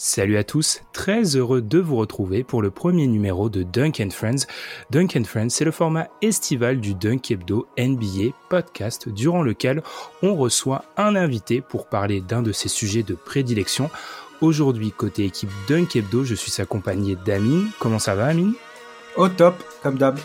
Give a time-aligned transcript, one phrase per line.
[0.00, 4.10] Salut à tous, très heureux de vous retrouver pour le premier numéro de Dunk and
[4.10, 4.46] Friends.
[4.90, 9.82] Dunk and Friends, c'est le format estival du Dunk Hebdo NBA podcast durant lequel
[10.22, 13.90] on reçoit un invité pour parler d'un de ses sujets de prédilection.
[14.40, 17.68] Aujourd'hui, côté équipe Dunk Hebdo, je suis accompagné d'Amine.
[17.80, 18.54] Comment ça va, Amine?
[19.16, 20.16] Au top, comme d'hab.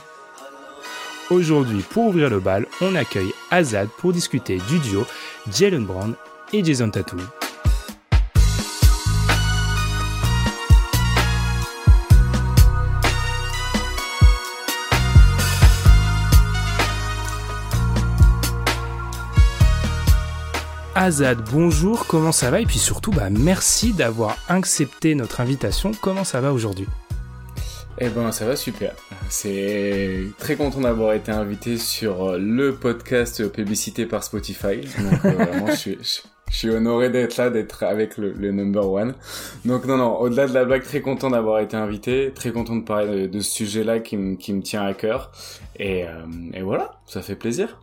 [1.31, 5.03] Aujourd'hui, pour ouvrir le bal, on accueille Azad pour discuter du duo
[5.51, 6.13] Jalen Brown
[6.53, 7.21] et Jason Tatum.
[20.95, 22.61] Azad, bonjour, comment ça va?
[22.61, 25.91] Et puis surtout, bah, merci d'avoir accepté notre invitation.
[25.99, 26.85] Comment ça va aujourd'hui?
[27.97, 28.93] Eh ben, ça va super.
[29.29, 34.81] C'est très content d'avoir été invité sur euh, le podcast publicité par Spotify.
[35.25, 39.15] Euh, vraiment, je suis, je, suis honoré d'être là, d'être avec le, le number one.
[39.65, 42.31] Donc, non, non, au-delà de la blague, très content d'avoir été invité.
[42.35, 45.31] Très content de parler de, ce sujet-là qui, me- tient à cœur.
[45.79, 46.09] Et, euh,
[46.53, 47.79] et voilà, ça fait plaisir.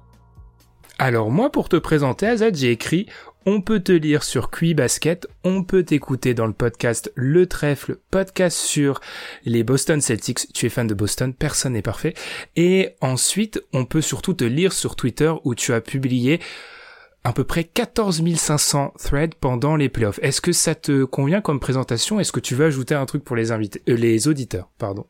[1.02, 3.06] Alors moi, pour te présenter, Azad, j'ai écrit
[3.46, 7.96] on peut te lire sur QI Basket, on peut t'écouter dans le podcast Le Trèfle,
[8.10, 9.00] podcast sur
[9.46, 10.52] les Boston Celtics.
[10.52, 12.12] Tu es fan de Boston, personne n'est parfait.
[12.54, 16.38] Et ensuite, on peut surtout te lire sur Twitter où tu as publié
[17.24, 20.20] à peu près 14 500 threads pendant les playoffs.
[20.20, 22.20] Est-ce que ça te convient comme présentation?
[22.20, 25.06] Est-ce que tu veux ajouter un truc pour les invités, euh, les auditeurs, pardon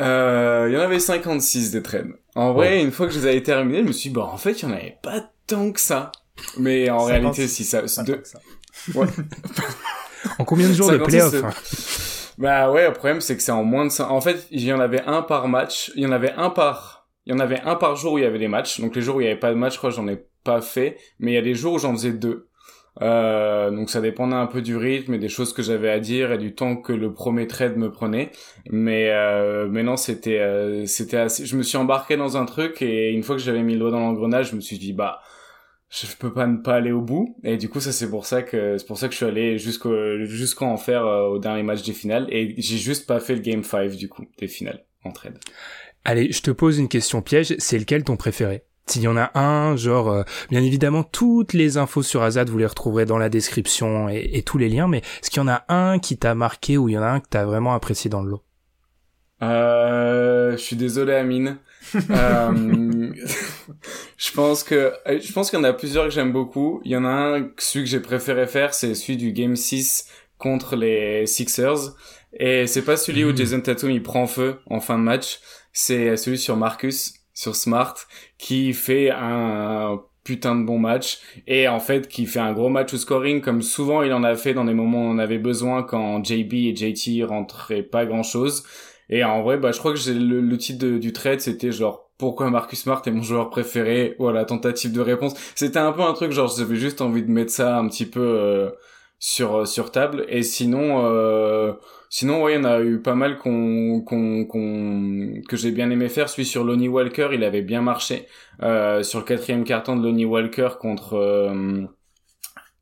[0.00, 2.12] Euh, il y en avait 56 des trades.
[2.34, 4.36] En vrai, une fois que je les avais terminés, je me suis dit, bah, en
[4.36, 6.12] fait, il y en avait pas tant que ça.
[6.58, 8.38] Mais en 56, réalité, si ça, Pas de- tant que ça.
[8.94, 9.06] ouais.
[10.38, 13.50] En combien de jours de 56, playoffs hein Bah ouais, le problème c'est que c'est
[13.52, 14.10] en moins de ça.
[14.10, 15.90] En fait, il y en avait un par match.
[15.96, 17.08] Il y en avait un par.
[17.26, 18.80] Il y en avait un par jour où il y avait des matchs.
[18.80, 20.60] Donc les jours où il y avait pas de match, je crois, j'en ai pas
[20.60, 20.96] fait.
[21.18, 22.47] Mais il y a des jours où j'en faisais deux.
[23.00, 26.32] Euh, donc ça dépendait un peu du rythme et des choses que j'avais à dire
[26.32, 28.30] et du temps que le premier trade me prenait.
[28.70, 31.46] Mais euh, mais non, c'était euh, c'était assez.
[31.46, 33.90] Je me suis embarqué dans un truc et une fois que j'avais mis le doigt
[33.90, 35.20] dans l'engrenage, je me suis dit bah
[35.90, 38.42] je peux pas ne pas aller au bout et du coup ça c'est pour ça
[38.42, 41.62] que c'est pour ça que je suis allé jusqu'au jusqu'à en faire euh, au dernier
[41.62, 44.84] match des finales et j'ai juste pas fait le game 5 du coup des finales
[45.04, 45.38] en trade.
[46.04, 48.64] Allez, je te pose une question piège, c'est lequel ton préféré?
[48.88, 52.58] S'il y en a un, genre, euh, bien évidemment, toutes les infos sur Azad, vous
[52.58, 55.48] les retrouverez dans la description et, et tous les liens, mais est-ce qu'il y en
[55.48, 58.10] a un qui t'a marqué ou il y en a un que t'as vraiment apprécié
[58.10, 58.42] dans le lot?
[59.42, 61.58] Euh, je suis désolé Amine.
[62.10, 63.14] Euh,
[64.18, 66.82] je pense que euh, je pense qu'il y en a plusieurs que j'aime beaucoup.
[66.84, 70.06] Il y en a un celui que j'ai préféré faire, c'est celui du game 6
[70.36, 71.94] contre les Sixers
[72.34, 73.36] et c'est pas celui où Mhm.
[73.38, 75.40] Jason Tatum il prend feu en fin de match,
[75.72, 77.94] c'est celui sur Marcus sur Smart
[78.38, 82.92] qui fait un putain de bon match et en fait qui fait un gros match
[82.92, 85.82] au scoring comme souvent il en a fait dans des moments où on avait besoin
[85.82, 88.64] quand JB et JT rentraient pas grand chose
[89.10, 92.50] et en vrai, bah, je crois que j'ai le, titre du trade, c'était genre pourquoi
[92.50, 94.16] Marcus Smart est mon joueur préféré?
[94.18, 95.34] Voilà, tentative de réponse.
[95.54, 98.20] C'était un peu un truc genre j'avais juste envie de mettre ça un petit peu
[98.20, 98.70] euh,
[99.18, 100.26] sur sur table.
[100.28, 101.72] Et sinon, euh,
[102.10, 104.04] sinon ouais, il y en a eu pas mal qu'on
[105.48, 106.28] que j'ai bien aimé faire.
[106.28, 108.26] Celui sur Lonnie Walker, il avait bien marché.
[108.62, 111.14] Euh, sur le quatrième carton de Lonnie Walker contre.
[111.14, 111.84] euh,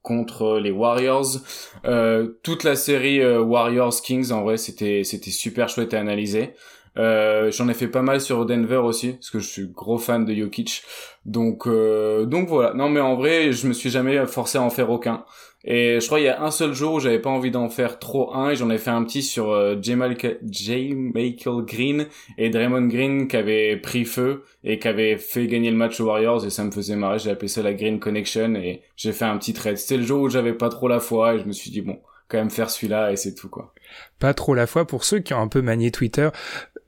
[0.03, 1.39] contre les Warriors.
[1.85, 6.55] Euh, toute la série euh, Warriors Kings en vrai c'était c'était super chouette à analyser.
[6.97, 10.25] Euh, j'en ai fait pas mal sur Denver aussi parce que je suis gros fan
[10.25, 10.83] de Jokic.
[11.25, 12.73] Donc euh, donc voilà.
[12.75, 15.25] Non mais en vrai je me suis jamais forcé à en faire aucun
[15.67, 17.99] et je crois il y a un seul jour où j'avais pas envie d'en faire
[17.99, 19.97] trop un et j'en ai fait un petit sur euh, J.
[19.97, 22.07] Michael Green
[22.39, 26.07] et Draymond Green qui avait pris feu et qui avait fait gagner le match aux
[26.07, 27.19] Warriors et ça me faisait marrer.
[27.19, 30.23] J'ai appelé ça la Green Connection et j'ai fait un petit trade c'était le jour
[30.23, 31.99] où j'avais pas trop la foi et je me suis dit bon
[32.29, 33.73] quand même faire celui-là et c'est tout quoi.
[34.19, 36.29] Pas trop la foi, pour ceux qui ont un peu manié Twitter,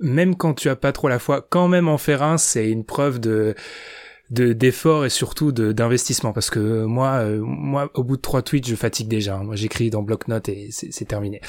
[0.00, 2.84] même quand tu as pas trop la foi, quand même en faire un, c'est une
[2.84, 3.54] preuve de
[4.30, 8.42] de d'effort et surtout de d'investissement parce que moi euh, moi au bout de trois
[8.42, 11.40] tweets je fatigue déjà moi j'écris dans bloc-notes et c'est terminé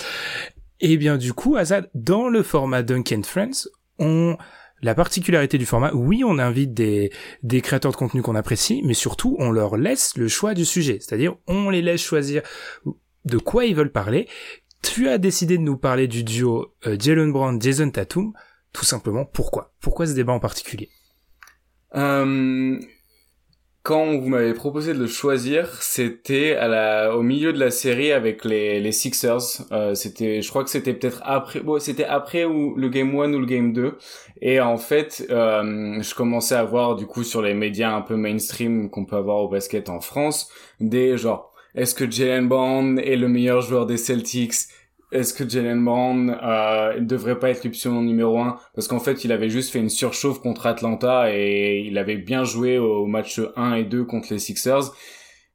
[0.79, 3.67] et bien du coup Azad dans le format Dunk and Friends
[3.97, 4.37] on
[4.81, 7.11] la particularité du format, oui, on invite des,
[7.43, 10.99] des créateurs de contenu qu'on apprécie, mais surtout, on leur laisse le choix du sujet.
[11.01, 12.43] C'est-à-dire, on les laisse choisir
[13.25, 14.27] de quoi ils veulent parler.
[14.81, 18.31] Tu as décidé de nous parler du duo euh, Jalen Brown, Jason Tatum.
[18.71, 19.73] Tout simplement, pourquoi?
[19.81, 20.89] Pourquoi ce débat en particulier?
[21.95, 22.79] Euh,
[23.81, 28.11] quand vous m'avez proposé de le choisir, c'était à la, au milieu de la série
[28.11, 29.65] avec les, les Sixers.
[29.71, 33.33] Euh, c'était, je crois que c'était peut-être après, bon, c'était après ou le game 1
[33.33, 33.97] ou le game 2.
[34.41, 38.15] Et en fait, euh, je commençais à voir du coup sur les médias un peu
[38.15, 43.15] mainstream qu'on peut avoir au basket en France, des genre, est-ce que Jalen Brown est
[43.15, 44.67] le meilleur joueur des Celtics?
[45.11, 48.57] Est-ce que Jalen Brown euh, devrait pas être l'option numéro un?
[48.75, 52.43] Parce qu'en fait, il avait juste fait une surchauffe contre Atlanta et il avait bien
[52.43, 54.91] joué au match 1 et 2 contre les Sixers.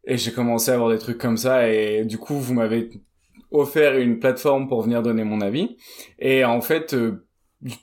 [0.06, 2.90] Et j'ai commencé à avoir des trucs comme ça et du coup, vous m'avez
[3.50, 5.76] offert une plateforme pour venir donner mon avis.
[6.18, 7.24] Et en fait, euh,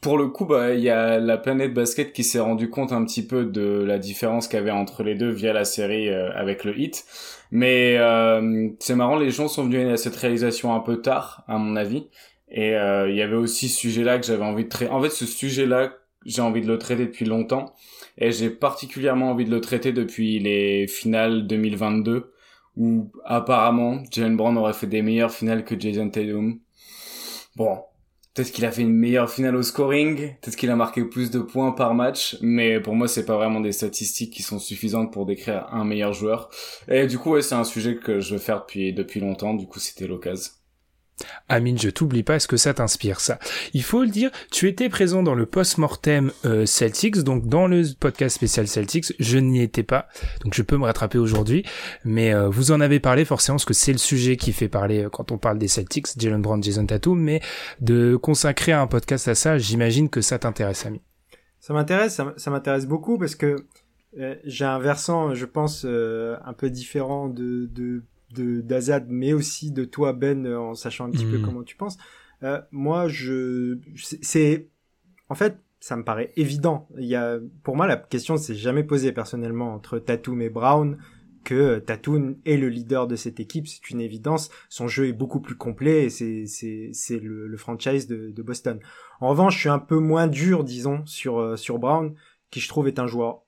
[0.01, 3.03] pour le coup, bah, il y a la planète basket qui s'est rendu compte un
[3.06, 6.31] petit peu de la différence qu'il y avait entre les deux via la série euh,
[6.35, 7.06] avec le hit.
[7.51, 11.57] Mais euh, c'est marrant, les gens sont venus à cette réalisation un peu tard, à
[11.57, 12.07] mon avis.
[12.50, 14.92] Et euh, il y avait aussi ce sujet-là que j'avais envie de traiter.
[14.92, 15.94] En fait, ce sujet-là,
[16.25, 17.74] j'ai envie de le traiter depuis longtemps.
[18.18, 22.31] Et j'ai particulièrement envie de le traiter depuis les finales 2022,
[22.77, 26.59] où apparemment, Jalen Brown aurait fait des meilleures finales que Jason Tatum.
[27.57, 27.80] Bon,
[28.33, 31.39] Peut-être qu'il a fait une meilleure finale au scoring, peut-être qu'il a marqué plus de
[31.39, 35.25] points par match, mais pour moi c'est pas vraiment des statistiques qui sont suffisantes pour
[35.25, 36.50] décrire un meilleur joueur.
[36.88, 39.68] Et du coup ouais, c'est un sujet que je veux faire depuis depuis longtemps, du
[39.68, 40.51] coup c'était l'occasion.
[41.50, 43.39] Amine, je t'oublie pas, est-ce que ça t'inspire ça
[43.73, 47.83] Il faut le dire, tu étais présent dans le post-mortem euh, Celtics, donc dans le
[48.00, 50.07] podcast spécial Celtics, je n'y étais pas,
[50.44, 51.65] donc je peux me rattraper aujourd'hui,
[52.06, 55.03] mais euh, vous en avez parlé forcément, parce que c'est le sujet qui fait parler
[55.03, 57.41] euh, quand on parle des Celtics, Jalen Brown, Jason Tatum, mais
[57.79, 61.01] de consacrer un podcast à ça, j'imagine que ça t'intéresse, Amine.
[61.59, 63.56] Ça m'intéresse, ça, m'intéresse beaucoup, parce que
[64.45, 68.03] j'ai un versant, je pense, un peu différent de, de
[68.33, 71.44] de d'Azad, mais aussi de toi Ben, euh, en sachant un petit peu hmm.
[71.44, 71.98] comment tu penses.
[72.44, 74.69] Euh, moi, je, c'est,
[75.30, 76.88] en fait, ça me paraît évident.
[76.98, 80.98] Il y a, pour moi, la question s'est jamais posée personnellement entre Tatum et Brown
[81.44, 84.50] que Tatum est le leader de cette équipe, c'est une évidence.
[84.69, 88.44] Son jeu est beaucoup plus complet et c'est c'est c'est le, le, franchise de, de,
[88.44, 88.80] Boston.
[89.19, 92.13] En revanche, je suis un peu moins dur, disons, sur euh, sur Brown,
[92.51, 93.44] qui je trouve est un joueur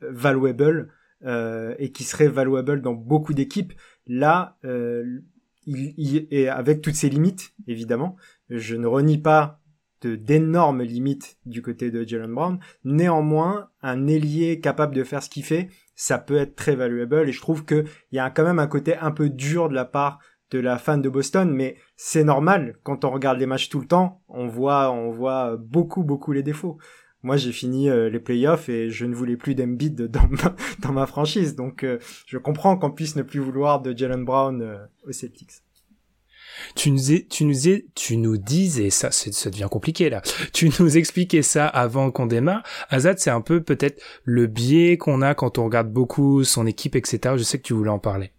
[0.00, 0.92] valuable
[1.24, 3.72] euh, et qui serait valuable dans beaucoup d'équipes.
[4.08, 5.20] Là, euh,
[5.66, 8.16] et avec toutes ses limites, évidemment,
[8.48, 9.60] je ne renie pas
[10.02, 12.58] d'énormes limites du côté de Jalen Brown.
[12.84, 17.28] Néanmoins, un ailier capable de faire ce qu'il fait, ça peut être très valuable.
[17.28, 19.84] Et je trouve qu'il y a quand même un côté un peu dur de la
[19.84, 20.20] part
[20.50, 22.78] de la fan de Boston, mais c'est normal.
[22.82, 26.42] Quand on regarde les matchs tout le temps, on voit, on voit beaucoup, beaucoup les
[26.42, 26.78] défauts
[27.22, 30.92] moi j'ai fini euh, les playoffs et je ne voulais plus d'Embiid dans ma, dans
[30.92, 31.54] ma franchise.
[31.56, 35.62] Donc euh, je comprends qu'on puisse ne plus vouloir de Jalen Brown euh, aux Celtics.
[36.74, 37.00] Tu nous,
[37.30, 37.54] tu nous,
[37.94, 40.22] tu nous disais ça, ça devient compliqué là.
[40.52, 42.62] Tu nous expliquais ça avant qu'on démarre.
[42.88, 46.96] Azad, c'est un peu peut-être le biais qu'on a quand on regarde beaucoup son équipe,
[46.96, 47.34] etc.
[47.36, 48.32] Je sais que tu voulais en parler.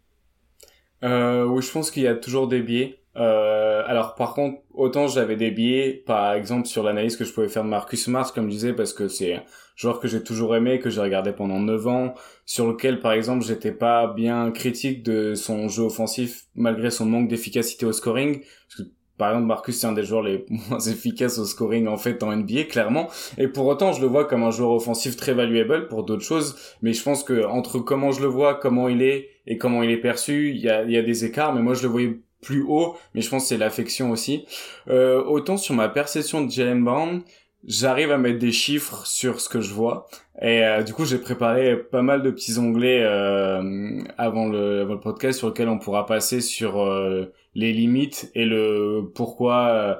[1.04, 2.99] Euh, oui, je pense qu'il y a toujours des biais.
[3.16, 7.50] Euh, alors par contre, autant j'avais des biais, par exemple sur l'analyse que je pouvais
[7.50, 9.44] faire de Marcus Smart, comme je disais, parce que c'est un
[9.76, 12.14] joueur que j'ai toujours aimé, que j'ai regardé pendant 9 ans,
[12.46, 17.28] sur lequel par exemple j'étais pas bien critique de son jeu offensif malgré son manque
[17.28, 18.42] d'efficacité au scoring.
[18.42, 21.98] Parce que, par exemple, Marcus, c'est un des joueurs les moins efficaces au scoring en
[21.98, 23.10] fait en NBA, clairement.
[23.38, 26.56] Et pour autant, je le vois comme un joueur offensif très valuable pour d'autres choses.
[26.82, 29.90] Mais je pense que entre comment je le vois, comment il est et comment il
[29.90, 31.54] est perçu, il y a, y a des écarts.
[31.54, 34.46] Mais moi, je le voyais plus haut, mais je pense que c'est l'affection aussi.
[34.88, 37.22] Euh, autant sur ma perception de Jalen Brown,
[37.66, 40.08] j'arrive à mettre des chiffres sur ce que je vois.
[40.42, 44.94] Et euh, du coup, j'ai préparé pas mal de petits onglets euh, avant, le, avant,
[44.94, 49.96] le, podcast sur lequel on pourra passer sur euh, les limites et le pourquoi euh,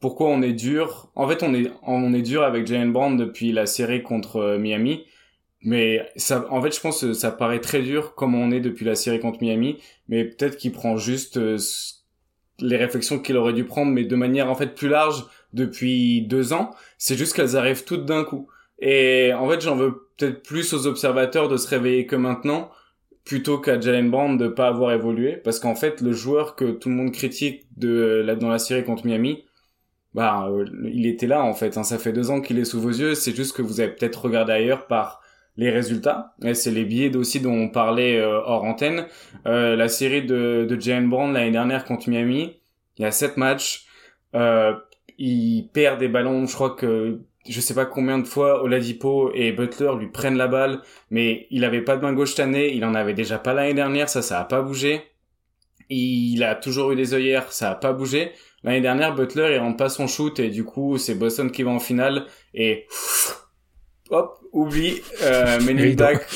[0.00, 1.10] pourquoi on est dur.
[1.14, 5.04] En fait, on est on est dur avec Jalen Brown depuis la série contre Miami.
[5.64, 8.84] Mais ça, en fait, je pense que ça paraît très dur comme on est depuis
[8.84, 9.78] la série contre Miami,
[10.08, 11.56] mais peut-être qu'il prend juste euh,
[12.60, 16.52] les réflexions qu'il aurait dû prendre, mais de manière en fait plus large depuis deux
[16.52, 16.70] ans.
[16.98, 18.48] C'est juste qu'elles arrivent toutes d'un coup.
[18.78, 22.70] Et en fait, j'en veux peut-être plus aux observateurs de se réveiller que maintenant,
[23.24, 26.90] plutôt qu'à Jalen Brown de pas avoir évolué, parce qu'en fait, le joueur que tout
[26.90, 29.44] le monde critique de dans la série contre Miami,
[30.12, 31.78] bah, euh, il était là en fait.
[31.78, 31.84] Hein.
[31.84, 33.14] Ça fait deux ans qu'il est sous vos yeux.
[33.14, 35.23] C'est juste que vous avez peut-être regardé ailleurs par
[35.56, 36.34] les résultats.
[36.54, 39.06] C'est les billets aussi dont on parlait euh, hors antenne.
[39.46, 42.58] Euh, la série de, de Jalen Brown l'année dernière contre Miami,
[42.98, 43.86] il y a sept matchs.
[44.34, 44.74] Euh,
[45.18, 49.52] il perd des ballons, je crois que je sais pas combien de fois Oladipo et
[49.52, 50.80] Butler lui prennent la balle,
[51.10, 53.74] mais il avait pas de main gauche cette année, il en avait déjà pas l'année
[53.74, 55.02] dernière, ça, ça a pas bougé.
[55.90, 58.32] Il a toujours eu des œillères, ça a pas bougé.
[58.62, 61.70] L'année dernière, Butler, il rentre pas son shoot et du coup, c'est Boston qui va
[61.70, 62.86] en finale et
[64.10, 65.58] hop, oublie, euh,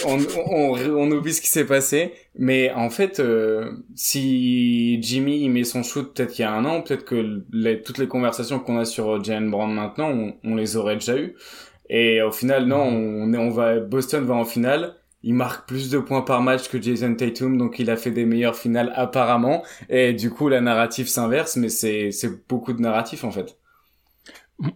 [0.06, 0.18] on,
[0.50, 2.12] on, on, oublie ce qui s'est passé.
[2.36, 6.64] Mais en fait, euh, si Jimmy il met son shoot peut-être il y a un
[6.64, 10.54] an, peut-être que les, toutes les conversations qu'on a sur Jalen Brown maintenant, on, on,
[10.54, 11.36] les aurait déjà eues.
[11.90, 14.94] Et au final, non, on, on va, Boston va en finale.
[15.24, 18.24] Il marque plus de points par match que Jason Tatum, donc il a fait des
[18.24, 19.64] meilleures finales apparemment.
[19.90, 23.57] Et du coup, la narrative s'inverse, mais c'est c'est beaucoup de narratifs en fait.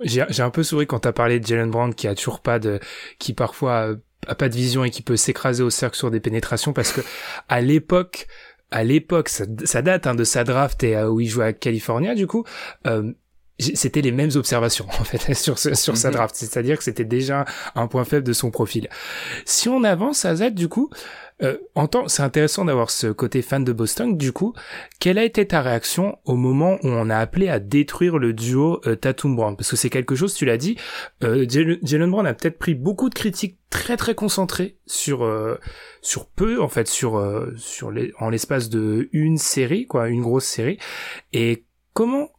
[0.03, 2.79] J'ai un peu souri quand t'as parlé de Jalen Brown qui a toujours pas de,
[3.19, 3.97] qui parfois euh,
[4.27, 7.01] a pas de vision et qui peut s'écraser au cercle sur des pénétrations parce que
[7.49, 8.29] à l'époque,
[8.71, 12.15] à l'époque, ça, date hein, de sa draft et euh, où il jouait à California
[12.15, 12.45] du coup.
[12.87, 13.13] Euh,
[13.63, 16.15] c'était les mêmes observations en fait sur sur sa mhm.
[16.15, 18.89] draft, c'est-à-dire que c'était déjà un point faible de son profil.
[19.45, 20.91] Si on avance à Z du coup,
[21.43, 24.17] euh, en c'est intéressant d'avoir ce côté fan de Boston.
[24.17, 24.55] Du coup,
[25.01, 28.81] quelle a été ta réaction au moment où on a appelé à détruire le duo
[28.87, 29.57] euh, Tatum Brown?
[29.57, 30.77] Parce que c'est quelque chose, tu l'as dit,
[31.25, 35.59] euh, Jalen Brown a peut-être pris beaucoup de critiques très très concentrées sur euh,
[36.01, 37.21] sur peu en fait sur
[37.57, 40.79] sur les en l'espace de une série quoi, une grosse série.
[41.33, 41.65] Et
[41.95, 42.31] comment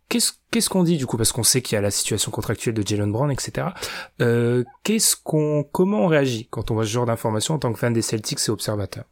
[0.51, 1.17] qu'est-ce qu'on dit du coup?
[1.17, 3.67] Parce qu'on sait qu'il y a la situation contractuelle de Jalen Brown, etc.
[4.21, 7.79] Euh, qu'est-ce qu'on, comment on réagit quand on voit ce genre d'informations en tant que
[7.79, 9.05] fan des Celtics et observateur?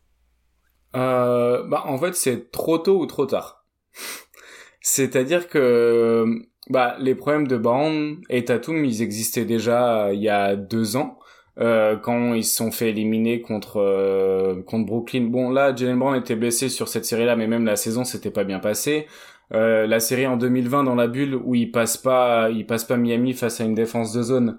[0.96, 3.65] Euh, Bah en fait c'est trop tôt ou trop tard.
[4.81, 6.25] C'est-à-dire que
[6.70, 10.96] bah les problèmes de Brown et Tatum ils existaient déjà euh, il y a deux
[10.96, 11.17] ans.
[11.60, 15.24] Euh, quand ils se sont fait éliminer contre euh, contre Brooklyn.
[15.24, 18.46] Bon là, Jalen Brown était blessé sur cette série-là, mais même la saison s'était pas
[18.46, 19.05] bien passée.
[19.53, 22.98] Euh, la série en 2020 dans la bulle où il passe pas, il passe pas
[22.98, 24.58] Miami face à une défense de zone.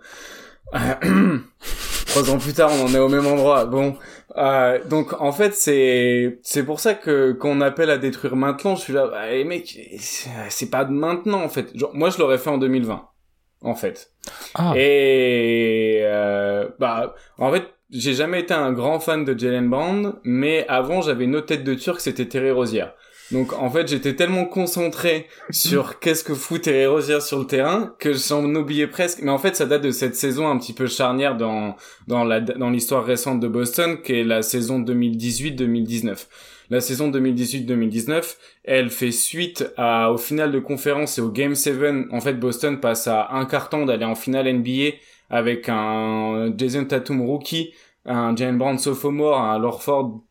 [2.07, 3.65] Trois ans plus tard, on en est au même endroit.
[3.65, 3.97] Bon,
[4.37, 8.77] euh, donc en fait, c'est c'est pour ça que qu'on appelle à détruire maintenant.
[8.77, 11.77] Je suis là, bah, les mecs, c'est pas maintenant en fait.
[11.77, 13.09] Genre, moi, je l'aurais fait en 2020,
[13.63, 14.13] en fait.
[14.55, 14.75] Ah.
[14.77, 20.67] Et euh, bah, en fait, j'ai jamais été un grand fan de Jalen Brown, mais
[20.69, 22.95] avant, j'avais une autre tête de turc, c'était Terry Rosière.
[23.33, 27.95] Donc en fait, j'étais tellement concentré sur qu'est-ce que fout Terry Rozier sur le terrain
[27.99, 29.23] que j'en oubliais presque.
[29.23, 32.41] Mais en fait, ça date de cette saison un petit peu charnière dans dans la
[32.41, 36.27] dans l'histoire récente de Boston, qui est la saison 2018-2019.
[36.71, 42.07] La saison 2018-2019, elle fait suite à, au final de conférence et au Game 7.
[42.11, 44.97] En fait, Boston passe à un carton d'aller en finale NBA
[45.29, 47.75] avec un Jason Tatum rookie,
[48.07, 50.23] un Jalen Brown sophomore, un Lorford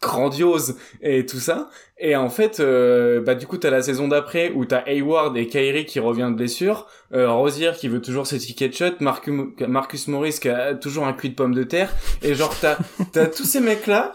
[0.00, 1.68] grandiose et tout ça.
[1.98, 5.48] Et en fait euh, bah du coup t'as la saison d'après où t'as Hayward et
[5.48, 9.34] Kyrie qui revient de blessure euh, Rosier qui veut toujours ses tickets de shot Marcus,
[9.66, 12.78] Marcus Morris qui a toujours un cuit de pomme de terre et genre t'as
[13.12, 14.14] t'as tous ces mecs là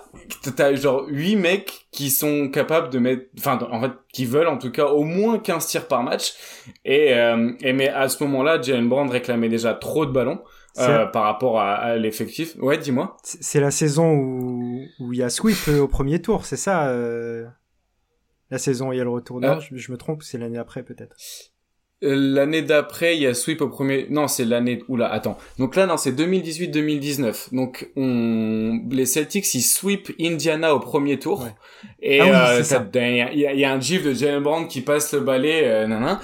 [0.55, 4.57] t'as genre huit mecs qui sont capables de mettre enfin en fait qui veulent en
[4.57, 6.33] tout cas au moins 15 tirs par match.
[6.85, 10.39] Et, euh, et mais à ce moment là Jalen Brand réclamait déjà trop de ballons
[10.79, 12.55] euh, par rapport à, l'effectif.
[12.59, 13.17] Ouais, dis-moi.
[13.23, 16.87] C'est la saison où où il y a sweep euh, au premier tour, c'est ça
[16.87, 17.45] euh...
[18.49, 19.39] La saison où il y a le retour.
[19.39, 19.59] Non, euh.
[19.59, 21.15] je, je, me trompe, c'est l'année après peut-être?
[22.05, 24.07] L'année d'après, il y a sweep au premier.
[24.09, 24.83] Non, c'est l'année.
[24.89, 25.37] Oula, attends.
[25.57, 27.55] Donc là, non, c'est 2018-2019.
[27.55, 31.47] Donc on les Celtics ils sweep Indiana au premier tour.
[32.01, 35.21] Et ah il y, a, y a un gif de Jalen Brown qui passe le
[35.21, 35.61] balai.
[35.63, 36.15] Euh,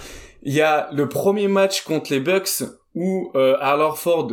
[0.43, 2.63] Il y a le premier match contre les Bucks
[2.95, 3.55] où euh,
[3.95, 4.31] Ford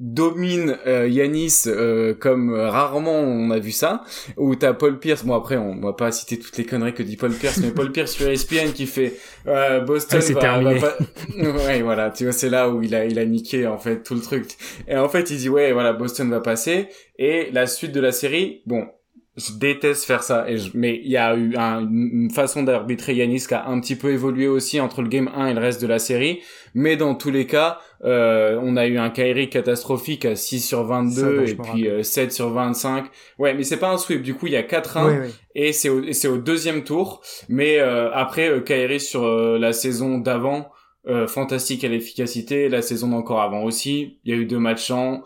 [0.00, 4.02] domine euh, Yanis euh, comme rarement on a vu ça
[4.36, 7.16] où t'as Paul Pierce bon après on va pas citer toutes les conneries que dit
[7.16, 10.96] Paul Pierce mais Paul Pierce sur ESPN qui fait euh, Boston ah, va, va pas...
[11.38, 14.14] ouais voilà tu vois c'est là où il a il a niqué en fait tout
[14.14, 14.56] le truc.
[14.88, 16.88] Et en fait il dit ouais voilà Boston va passer.
[17.16, 18.88] Et la suite de la série bon
[19.36, 20.70] je déteste faire ça et je...
[20.74, 24.46] mais il y a eu une façon d'arbitrer Yanis qui a un petit peu évolué
[24.46, 26.40] aussi entre le game 1 et le reste de la série.
[26.74, 30.84] Mais dans tous les cas euh, on a eu un Kyrie catastrophique à 6 sur
[30.84, 33.06] 22 et puis 7 euh, sur 25
[33.38, 34.22] ouais mais c'est pas un sweep.
[34.22, 37.22] Du coup il y a 4-1 et c'est au, c'est au deuxième tour.
[37.48, 40.70] Mais euh, après euh, Kyrie sur euh, la saison d'avant
[41.26, 44.20] fantastique à l'efficacité la saison d'encore avant aussi.
[44.24, 45.22] Il y a eu deux matchs en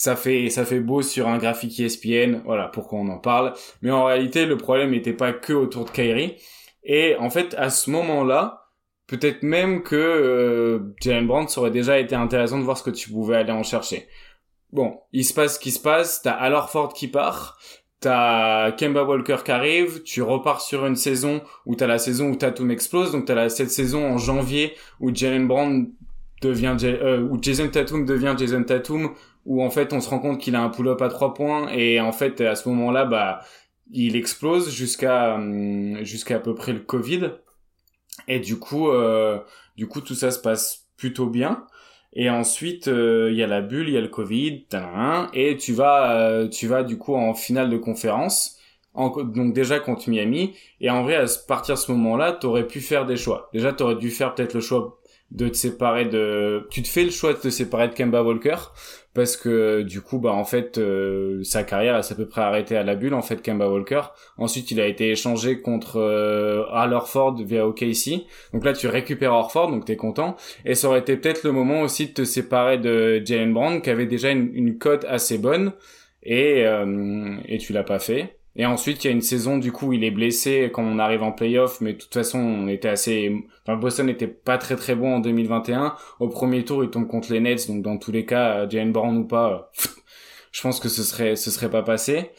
[0.00, 3.52] ça fait ça fait beau sur un graphique ESPN, voilà pourquoi on en parle.
[3.82, 6.36] Mais en réalité, le problème n'était pas que autour de Kyrie.
[6.84, 8.70] Et en fait, à ce moment-là,
[9.06, 13.10] peut-être même que euh, Jalen Brown aurait déjà été intéressant de voir ce que tu
[13.10, 14.08] pouvais aller en chercher.
[14.72, 16.22] Bon, il se passe ce qui se passe.
[16.22, 17.58] T'as Al Ford qui part.
[18.00, 22.36] T'as Kemba Walker qui arrive, tu repars sur une saison où t'as la saison où
[22.36, 25.92] Tatum explose, donc t'as cette saison en janvier où Jalen Brown
[26.40, 29.14] devient euh, où Jason Tatum devient Jason Tatum
[29.50, 32.00] où en fait on se rend compte qu'il a un pull-up à trois points et
[32.00, 33.40] en fait à ce moment-là bah
[33.90, 37.32] il explose jusqu'à hum, jusqu'à à peu près le Covid.
[38.28, 39.40] Et du coup euh,
[39.76, 41.66] du coup tout ça se passe plutôt bien.
[42.12, 44.66] Et ensuite euh, il y a la bulle il y a le Covid
[45.34, 48.56] et tu vas euh, tu vas du coup en finale de conférence
[48.94, 50.54] donc déjà contre Miami.
[50.80, 53.50] Et en vrai à partir de ce moment-là t'aurais pu faire des choix.
[53.52, 54.99] Déjà t'aurais dû faire peut-être le choix
[55.30, 58.56] de te séparer de tu te fais le choix de te séparer de Kemba Walker
[59.14, 62.76] parce que du coup bah en fait euh, sa carrière s'est à peu près arrêtée
[62.76, 64.02] à la bulle en fait Kemba Walker.
[64.38, 69.32] Ensuite il a été échangé contre euh, Al Horford via OKC donc là tu récupères
[69.32, 70.36] Horford donc t'es content.
[70.64, 73.90] Et ça aurait été peut-être le moment aussi de te séparer de Jalen Brown qui
[73.90, 75.72] avait déjà une, une cote assez bonne.
[76.22, 79.70] Et euh, et tu l'as pas fait et ensuite, il y a une saison, du
[79.70, 82.88] coup, il est blessé quand on arrive en playoff, mais de toute façon, on était
[82.88, 85.94] assez, enfin, Boston n'était pas très très bon en 2021.
[86.18, 89.16] Au premier tour, il tombe contre les Nets, donc dans tous les cas, Jalen Brown
[89.16, 89.70] ou pas,
[90.52, 92.30] je pense que ce serait, ce serait pas passé.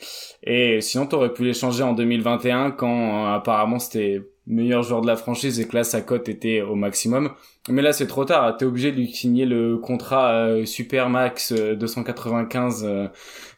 [0.43, 5.15] Et sinon, t'aurais pu l'échanger en 2021 quand euh, apparemment c'était meilleur joueur de la
[5.15, 7.31] franchise et que là sa cote était au maximum.
[7.69, 11.53] Mais là c'est trop tard, t'es obligé de lui signer le contrat euh, super max
[11.53, 13.07] 295 euh,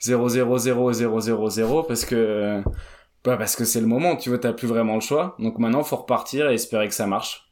[0.01, 2.61] 000 parce que euh,
[3.23, 5.35] bah parce que c'est le moment, tu vois, t'as plus vraiment le choix.
[5.39, 7.49] Donc maintenant faut repartir et espérer que ça marche.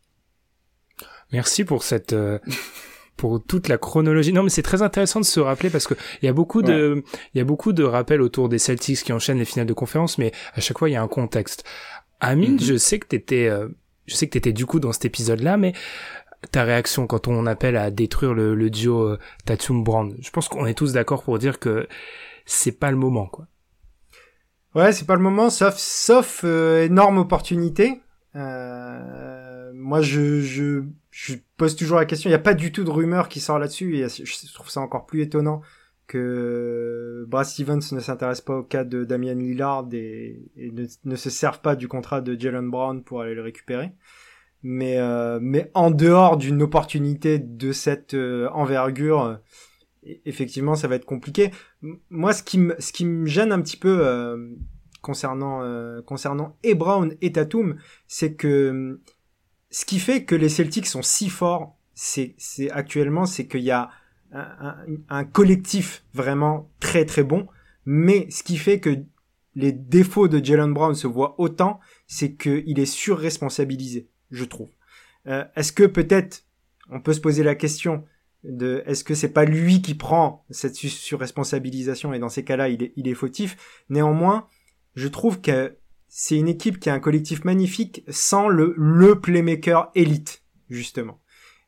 [1.31, 2.39] Merci pour cette euh,
[3.17, 4.33] pour toute la chronologie.
[4.33, 7.03] Non, mais c'est très intéressant de se rappeler parce que il y a beaucoup de,
[7.33, 10.17] il y a beaucoup de rappels autour des Celtics qui enchaînent les finales de conférence,
[10.17, 11.63] mais à chaque fois il y a un contexte.
[12.21, 12.63] Amine, mm-hmm.
[12.63, 13.67] je sais que t'étais, euh,
[14.05, 15.73] je sais que t'étais du coup dans cet épisode-là, mais
[16.51, 20.15] ta réaction quand on appelle à détruire le, le duo euh, Tatum Brand.
[20.19, 21.87] Je pense qu'on est tous d'accord pour dire que
[22.45, 23.47] c'est pas le moment, quoi.
[24.73, 28.01] Ouais, c'est pas le moment, sauf sauf euh, énorme opportunité.
[28.35, 32.29] Euh, moi, je, je je pose toujours la question.
[32.29, 33.97] Il n'y a pas du tout de rumeur qui sort là-dessus.
[33.97, 35.61] Et je trouve ça encore plus étonnant
[36.11, 40.41] que Brad Stevens ne s'intéresse pas au cas de Damian Lillard et,
[41.05, 43.93] ne, se serve pas du contrat de Jalen Brown pour aller le récupérer.
[44.61, 49.35] Mais, euh, mais en dehors d'une opportunité de cette euh, envergure, euh,
[50.25, 51.51] effectivement, ça va être compliqué.
[52.09, 54.35] Moi, ce qui me, ce qui me gêne un petit peu
[55.01, 55.61] concernant,
[56.05, 57.77] concernant et Brown et Tatum,
[58.09, 58.99] c'est que
[59.69, 63.71] ce qui fait que les Celtics sont si forts, c'est, c'est actuellement, c'est qu'il y
[63.71, 63.91] a
[64.33, 67.47] un, collectif vraiment très très bon.
[67.85, 69.03] Mais ce qui fait que
[69.55, 74.69] les défauts de Jalen Brown se voient autant, c'est qu'il est surresponsabilisé, je trouve.
[75.27, 76.45] Euh, est-ce que peut-être,
[76.89, 78.05] on peut se poser la question
[78.43, 82.83] de, est-ce que c'est pas lui qui prend cette surresponsabilisation et dans ces cas-là, il
[82.83, 83.83] est, il est fautif?
[83.89, 84.47] Néanmoins,
[84.95, 89.91] je trouve que c'est une équipe qui a un collectif magnifique sans le, le playmaker
[89.95, 91.21] élite, justement.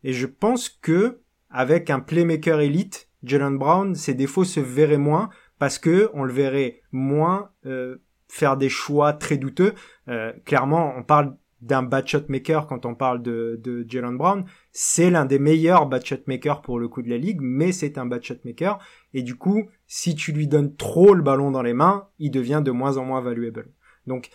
[0.04, 1.23] Et je pense que
[1.54, 6.34] avec un playmaker élite, Jalen Brown, ses défauts se verraient moins parce que on le
[6.34, 9.74] verrait moins euh, faire des choix très douteux.
[10.10, 14.44] Euh, clairement, on parle d'un bad shot maker quand on parle de, de Jalen Brown.
[14.72, 17.98] C'est l'un des meilleurs bad shot makers pour le coup de la ligue, mais c'est
[17.98, 18.80] un bad shot maker.
[19.14, 22.62] Et du coup, si tu lui donnes trop le ballon dans les mains, il devient
[22.66, 23.70] de moins en moins valuable.
[24.08, 24.30] Donc,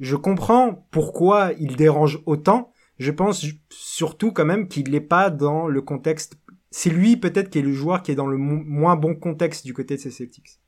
[0.00, 2.72] je comprends pourquoi il dérange autant.
[2.98, 6.38] Je pense surtout quand même qu'il n'est pas dans le contexte
[6.70, 9.72] c'est lui peut-être qui est le joueur qui est dans le moins bon contexte du
[9.72, 10.60] côté de ces Celtics.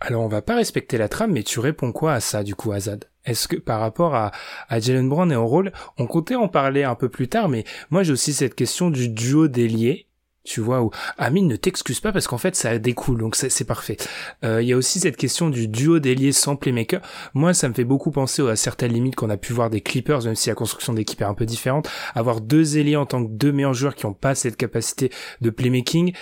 [0.00, 2.72] Alors on va pas respecter la trame, mais tu réponds quoi à ça du coup,
[2.72, 4.32] Azad Est-ce que par rapport à,
[4.68, 7.64] à Jalen Brown et en rôle, on comptait en parler un peu plus tard, mais
[7.90, 10.08] moi j'ai aussi cette question du duo d'ailier
[10.44, 13.96] tu vois, où Amine ne t'excuse pas parce qu'en fait ça découle, donc c'est parfait.
[14.44, 17.00] Euh, il y a aussi cette question du duo d'ailier sans playmaker.
[17.34, 20.24] Moi, ça me fait beaucoup penser à certaines limites qu'on a pu voir des Clippers,
[20.24, 21.88] même si la construction d'équipe est un peu différente.
[22.14, 25.50] Avoir deux ailiers en tant que deux meilleurs joueurs qui n'ont pas cette capacité de
[25.50, 26.12] playmaking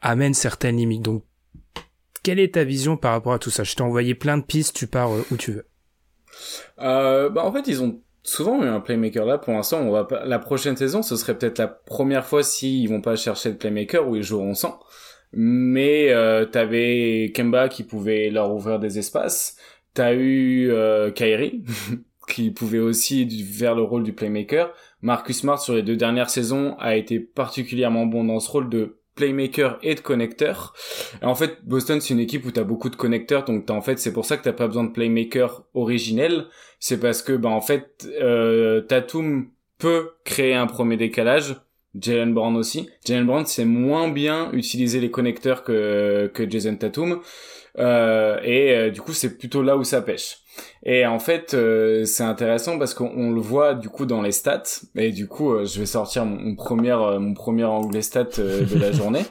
[0.00, 1.02] amène certaines limites.
[1.02, 1.24] Donc,
[2.22, 3.64] quelle est ta vision par rapport à tout ça?
[3.64, 5.66] Je t'ai envoyé plein de pistes, tu pars euh, où tu veux.
[6.78, 9.38] Euh, bah en fait, ils ont souvent eu un playmaker là.
[9.38, 10.24] Pour l'instant, on va pas...
[10.24, 14.08] la prochaine saison, ce serait peut-être la première fois s'ils vont pas chercher le playmaker
[14.08, 14.80] où ils joueront sans.
[15.32, 19.56] Mais euh, t'avais Kemba qui pouvait leur ouvrir des espaces.
[19.94, 21.64] T'as eu euh, Kyrie
[22.28, 24.72] qui pouvait aussi faire le rôle du playmaker.
[25.00, 28.97] Marcus Smart sur les deux dernières saisons a été particulièrement bon dans ce rôle de
[29.18, 30.74] playmaker et de connecteur.
[31.22, 34.12] En fait, Boston c'est une équipe où t'as beaucoup de connecteurs, donc en fait c'est
[34.12, 36.46] pour ça que t'as pas besoin de playmaker originel.
[36.78, 41.56] C'est parce que bah en fait euh, Tatum peut créer un premier décalage,
[41.94, 42.88] Jalen Brown aussi.
[43.04, 47.20] Jalen Brown c'est moins bien utiliser les connecteurs que que Jason Tatum
[47.78, 50.38] euh, et euh, du coup c'est plutôt là où ça pêche.
[50.82, 54.62] Et en fait euh, c'est intéressant parce qu'on le voit du coup dans les stats
[54.96, 59.24] et du coup je vais sortir mon, premier mon premier anglais stat de la journée.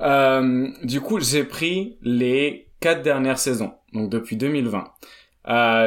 [0.86, 4.84] du coup j'ai pris les quatre dernières saisons donc depuis 2020.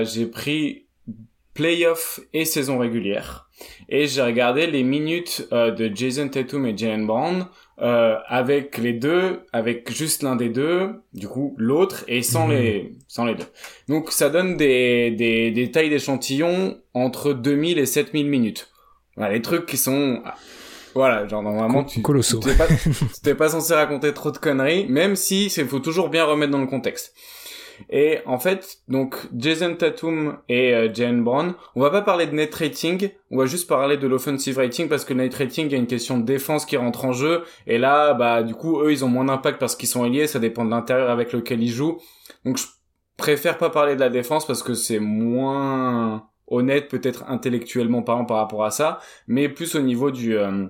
[0.04, 0.86] j'ai pris
[1.54, 3.45] playoff et saison régulière
[3.90, 7.48] et j'ai regardé les minutes euh, de Jason Tatum et Jalen Brown
[7.82, 12.54] euh, avec les deux, avec juste l'un des deux, du coup l'autre et sans mhm.
[12.54, 13.46] les sans les deux.
[13.90, 18.70] Donc ça donne des des, des tailles d'échantillons entre 2000 et 7000 minutes.
[19.18, 20.22] Voilà, les trucs qui sont
[20.96, 22.40] voilà, genre normalement tu colossaux.
[22.40, 22.68] t'es pas
[23.38, 26.68] pas censé raconter trop de conneries, même si c'est faut toujours bien remettre dans le
[26.68, 27.14] contexte.
[27.90, 32.54] Et en fait, donc Jason Tatum et euh, Brown, on va pas parler de net
[32.54, 35.78] rating, on va juste parler de l'offensive rating parce que net rating, il y a
[35.78, 37.44] une question de défense qui rentre en jeu.
[37.68, 40.40] Et là, bah du coup, eux, ils ont moins d'impact parce qu'ils sont liés, ça
[40.40, 42.00] dépend de l'intérieur avec lequel ils jouent.
[42.44, 42.66] Donc je
[43.18, 48.38] préfère pas parler de la défense parce que c'est moins honnête peut-être intellectuellement parlant par
[48.38, 50.68] rapport à ça, mais plus au niveau du euh,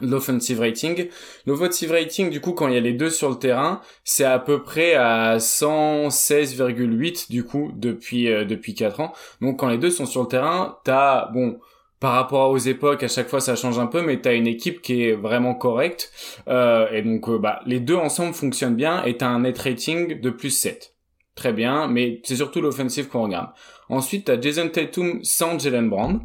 [0.00, 1.08] l'offensive rating.
[1.46, 4.38] L'offensive rating, du coup, quand il y a les deux sur le terrain, c'est à
[4.38, 9.12] peu près à 116,8 du coup depuis euh, depuis 4 ans.
[9.40, 11.58] Donc quand les deux sont sur le terrain, t'as bon
[12.00, 14.82] par rapport aux époques, à chaque fois ça change un peu, mais t'as une équipe
[14.82, 16.12] qui est vraiment correcte.
[16.48, 20.20] Euh, et donc euh, bah les deux ensemble fonctionnent bien et t'as un net rating
[20.20, 20.94] de plus 7.
[21.34, 23.48] Très bien, mais c'est surtout l'offensive qu'on regarde.
[23.88, 26.20] Ensuite, t'as Jason Tatum sans Jalen Brown.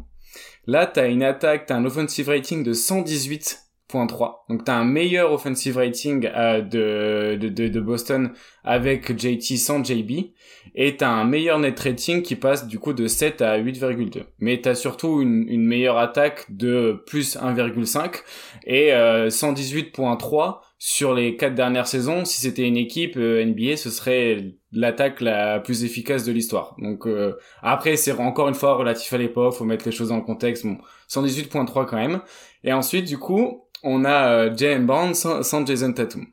[0.70, 4.34] Là, t'as une attaque, t'as un offensive rating de 118.3.
[4.48, 8.30] Donc t'as un meilleur offensive rating euh, de, Boston
[8.62, 10.30] avec JT sans JB.
[10.76, 14.22] Et t'as un meilleur net rating qui passe du coup de 7 à 8,2.
[14.38, 18.22] Mais t'as surtout une, meilleure attaque de plus 1,5
[18.64, 23.90] et euh, 118.3 sur les quatre dernières saisons, si c'était une équipe euh, NBA, ce
[23.90, 26.74] serait l'attaque la plus efficace de l'histoire.
[26.78, 30.22] Donc euh, après, c'est encore une fois relatif à l'époque, faut mettre les choses dans
[30.22, 30.64] contexte.
[30.64, 30.78] Bon,
[31.10, 32.22] 118.3 quand même.
[32.64, 36.24] Et ensuite, du coup, on a euh, sans, Jason Tatum.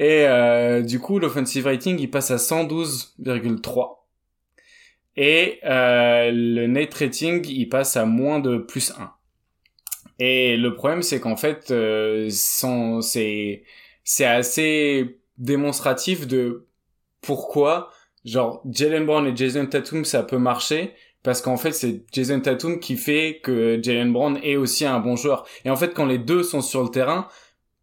[0.00, 3.98] Et euh, du coup, l'offensive rating, il passe à 112,3.
[5.16, 9.15] Et le net rating, il passe à moins de plus 1.
[10.18, 13.64] Et le problème, c'est qu'en fait, euh, c'est
[14.04, 16.66] c'est assez démonstratif de
[17.20, 17.90] pourquoi,
[18.24, 22.78] genre, Jalen Brown et Jason Tatum, ça peut marcher, parce qu'en fait, c'est Jason Tatum
[22.78, 25.44] qui fait que Jalen Brown est aussi un bon joueur.
[25.64, 27.28] Et en fait, quand les deux sont sur le terrain,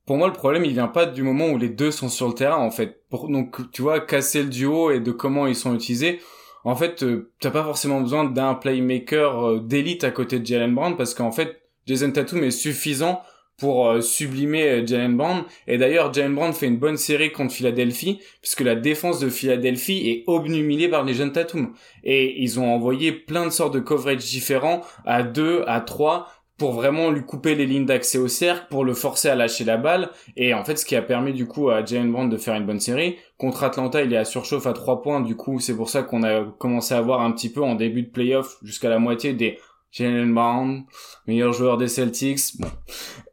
[0.05, 2.33] pour moi, le problème, il vient pas du moment où les deux sont sur le
[2.33, 3.01] terrain, en fait.
[3.11, 6.21] donc, tu vois, casser le duo et de comment ils sont utilisés.
[6.63, 10.73] En fait, euh, t'as pas forcément besoin d'un playmaker euh, d'élite à côté de Jalen
[10.73, 13.21] Brown, parce qu'en fait, Jason Tatum est suffisant
[13.57, 15.43] pour euh, sublimer euh, Jalen Brown.
[15.67, 20.09] Et d'ailleurs, Jalen Brown fait une bonne série contre Philadelphie, puisque la défense de Philadelphie
[20.09, 21.73] est obnubilée par les jeunes Tatum.
[22.03, 26.73] Et ils ont envoyé plein de sortes de coverage différents à deux, à trois, pour
[26.73, 30.09] vraiment lui couper les lignes d'accès au cercle, pour le forcer à lâcher la balle.
[30.37, 32.65] Et en fait, ce qui a permis du coup à Jalen Brown de faire une
[32.65, 33.17] bonne série.
[33.37, 35.21] Contre Atlanta, il est à surchauffe à trois points.
[35.21, 38.03] Du coup, c'est pour ça qu'on a commencé à voir un petit peu en début
[38.03, 39.57] de playoff jusqu'à la moitié des
[39.93, 40.85] Jalen Brown,
[41.27, 42.57] meilleur joueur des Celtics.
[42.59, 42.67] Bon,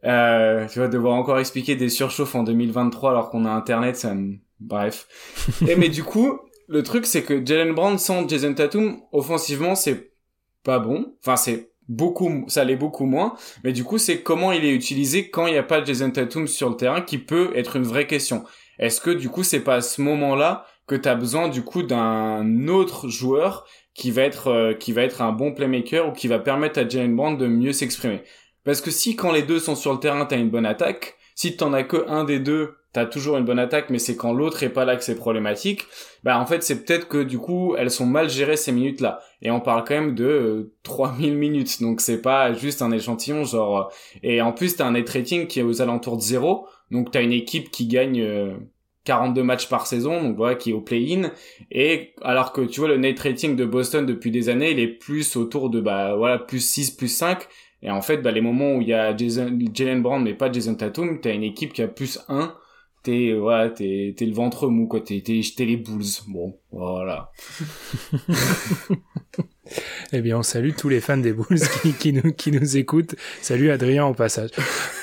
[0.05, 4.15] euh, tu vas devoir encore expliquer des surchauffes en 2023 alors qu'on a Internet, ça
[4.61, 5.09] bref.
[5.69, 10.13] Et mais du coup, le truc c'est que Jalen Brown sans Jason Tatum, offensivement, c'est
[10.63, 11.17] pas bon.
[11.23, 13.35] Enfin, c'est beaucoup, ça l'est beaucoup moins.
[13.65, 16.47] Mais du coup, c'est comment il est utilisé quand il n'y a pas Jason Tatum
[16.47, 18.45] sur le terrain qui peut être une vraie question.
[18.79, 21.83] Est-ce que du coup, c'est pas à ce moment-là que tu as besoin du coup
[21.83, 26.29] d'un autre joueur qui va être euh, qui va être un bon playmaker ou qui
[26.29, 28.23] va permettre à Jalen Brown de mieux s'exprimer.
[28.65, 31.57] Parce que si quand les deux sont sur le terrain, t'as une bonne attaque, si
[31.57, 34.63] t'en as que un des deux, t'as toujours une bonne attaque, mais c'est quand l'autre
[34.63, 35.85] est pas là que c'est problématique.
[36.23, 39.21] Bah en fait c'est peut-être que du coup elles sont mal gérées ces minutes là.
[39.43, 43.45] Et on parle quand même de 3000 euh, minutes, donc c'est pas juste un échantillon
[43.45, 43.79] genre.
[43.79, 47.11] Euh, et en plus t'as un net rating qui est aux alentours de zéro, donc
[47.11, 48.23] t'as une équipe qui gagne
[49.11, 51.33] 42 matchs par saison, donc voilà, qui est au play-in.
[51.73, 54.87] Et alors que tu vois le net rating de Boston depuis des années, il est
[54.87, 57.49] plus autour de bah voilà plus 6, plus 5.
[57.83, 60.77] Et en fait, bah, les moments où il y a Jalen Brown mais pas Jason
[60.77, 62.55] Tatum, t'as une équipe qui a plus 1.
[63.03, 66.05] T'es voilà, t'es t'es le ventre mou quoi, t'es t'es les Bulls.
[66.29, 67.31] Bon, voilà.
[70.13, 73.15] Eh bien, on salue tous les fans des Bulls qui, qui, nous, qui nous écoutent.
[73.41, 74.51] Salut Adrien au passage.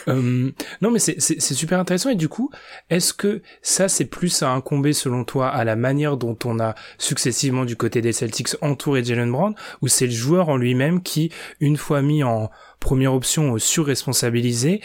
[0.10, 2.10] Euh, non, mais c'est super intéressant.
[2.10, 2.50] Et du coup,
[2.90, 6.76] est-ce que ça, c'est plus à incomber selon toi à la manière dont on a
[6.98, 11.30] successivement du côté des Celtics entouré Jalen Brown, ou c'est le joueur en lui-même qui,
[11.60, 14.80] une fois mis en première option surresponsabilisé,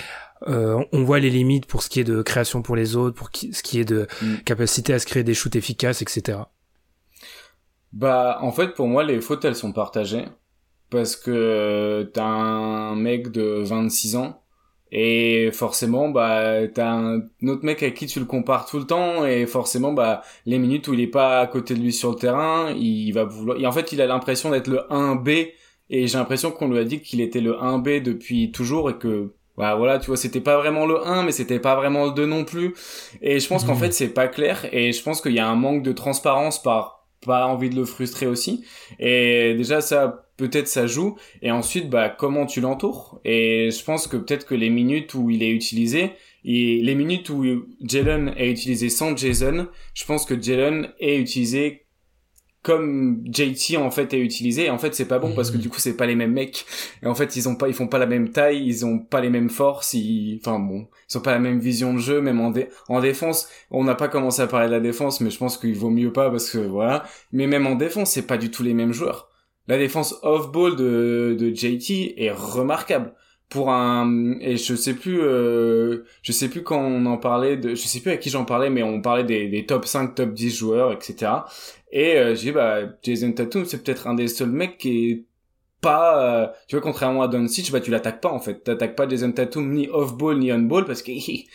[0.48, 3.30] euh, on voit les limites pour ce qui est de création pour les autres, pour
[3.32, 4.36] ce qui est de mm.
[4.44, 6.38] capacité à se créer des shoots efficaces, etc.
[7.92, 10.24] Bah, en fait, pour moi, les fautes, elles sont partagées.
[10.90, 14.42] Parce que t'as un mec de 26 ans,
[14.90, 19.24] et forcément, bah, t'as un autre mec avec qui tu le compares tout le temps,
[19.24, 22.16] et forcément, bah, les minutes où il est pas à côté de lui sur le
[22.16, 25.52] terrain, il va vouloir, et en fait, il a l'impression d'être le 1B,
[25.88, 29.32] et j'ai l'impression qu'on lui a dit qu'il était le 1B depuis toujours, et que,
[29.56, 32.26] bah voilà, tu vois, c'était pas vraiment le 1, mais c'était pas vraiment le 2
[32.26, 32.74] non plus.
[33.20, 33.78] Et je pense qu'en mmh.
[33.78, 37.02] fait, c'est pas clair, et je pense qu'il y a un manque de transparence par
[37.24, 38.64] pas envie de le frustrer aussi.
[38.98, 41.16] Et déjà, ça, peut-être ça joue.
[41.40, 43.20] Et ensuite, bah, comment tu l'entoures.
[43.24, 46.12] Et je pense que peut-être que les minutes où il est utilisé,
[46.44, 47.44] et les minutes où
[47.80, 51.86] Jalen est utilisé sans Jason, je pense que Jalen est utilisé
[52.62, 54.70] comme JT en fait est utilisé.
[54.70, 55.62] En fait c'est pas bon parce que mhm.
[55.62, 56.64] du coup c'est pas les mêmes mecs.
[57.02, 59.20] Et en fait ils ont pas ils font pas la même taille ils ont pas
[59.20, 62.40] les mêmes forces ils enfin bon ils ont pas la même vision de jeu même
[62.40, 62.52] en
[62.88, 63.48] en défense.
[63.70, 66.12] On n'a pas commencé à parler de la défense mais je pense qu'il vaut mieux
[66.12, 67.04] pas parce que voilà.
[67.32, 69.28] Mais même en défense c'est pas du tout les mêmes joueurs.
[69.68, 73.14] La défense off ball de de JT est remarquable
[73.52, 77.74] pour un et je sais plus euh, je sais plus quand on en parlait de
[77.74, 80.32] je sais plus à qui j'en parlais mais on parlait des, des top 5 top
[80.32, 81.32] 10 joueurs etc
[81.90, 85.24] et euh, j'ai bah Jason Tatum c'est peut-être un des seuls mecs qui est
[85.82, 88.64] pas euh, tu vois contrairement à Doncic bah tu l'attaques pas en fait.
[88.64, 91.46] T'attaques pas Jason Tatum ni off ball ni on ball parce que tu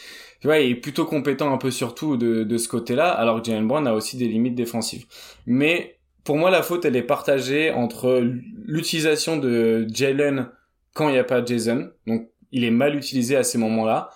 [0.44, 3.68] vois il est plutôt compétent un peu surtout de de ce côté-là alors que Jalen
[3.68, 5.08] Brown a aussi des limites défensives.
[5.48, 8.24] Mais pour moi la faute elle est partagée entre
[8.68, 10.52] l'utilisation de Jalen
[10.98, 11.92] quand il n'y a pas Jason.
[12.08, 14.10] Donc, il est mal utilisé à ces moments-là.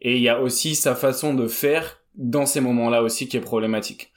[0.00, 3.42] Et il y a aussi sa façon de faire dans ces moments-là aussi qui est
[3.42, 4.12] problématique.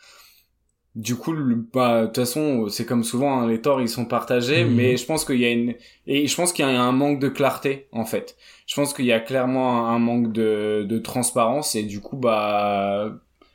[0.96, 1.34] Du coup,
[1.74, 4.76] bah, de toute façon, c'est comme souvent, hein, les torts, ils sont partagés, mhm.
[4.76, 5.74] mais je pense qu'il y a une,
[6.06, 8.38] et je pense qu'il y a un manque de clarté, en fait.
[8.68, 13.12] Je pense qu'il y a clairement un manque de, de transparence, et du coup, bah,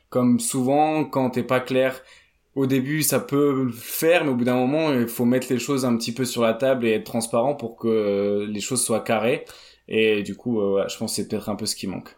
[0.09, 2.01] comme souvent, quand t'es pas clair
[2.59, 5.59] au début ça peut le faire mais au bout d'un moment il faut mettre les
[5.59, 8.83] choses un petit peu sur la table et être transparent pour que euh, les choses
[8.83, 9.45] soient carrées
[9.87, 12.17] et du coup euh, je pense que c'est peut-être un peu ce qui manque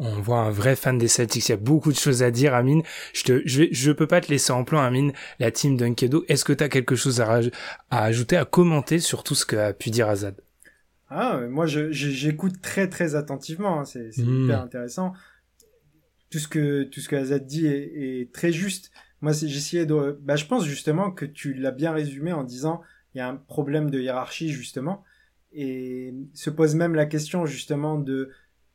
[0.00, 1.48] on voit un vrai fan des Celtics.
[1.48, 2.84] Il y a beaucoup de choses à dire, Amine.
[3.12, 5.12] Je te, je, je peux pas te laisser en plan, Amine.
[5.40, 6.24] La team Dunkedo.
[6.28, 7.40] Est-ce que tu as quelque chose à,
[7.90, 10.40] à, ajouter, à commenter sur tout ce qu'a pu dire Azad
[11.10, 13.80] Ah, moi, j'écoute très très attentivement.
[13.80, 13.84] Hein.
[13.86, 14.44] C'est hmm.
[14.44, 15.14] hyper intéressant.
[16.30, 18.92] Tout ce que tout ce que Azad dit est, est très juste.
[19.20, 20.18] Moi, j'essayais de...
[20.22, 22.80] Bah, je pense justement que tu l'as bien résumé en disant
[23.14, 25.04] il y a un problème de hiérarchie justement.
[25.52, 28.30] Et se pose même la question justement de...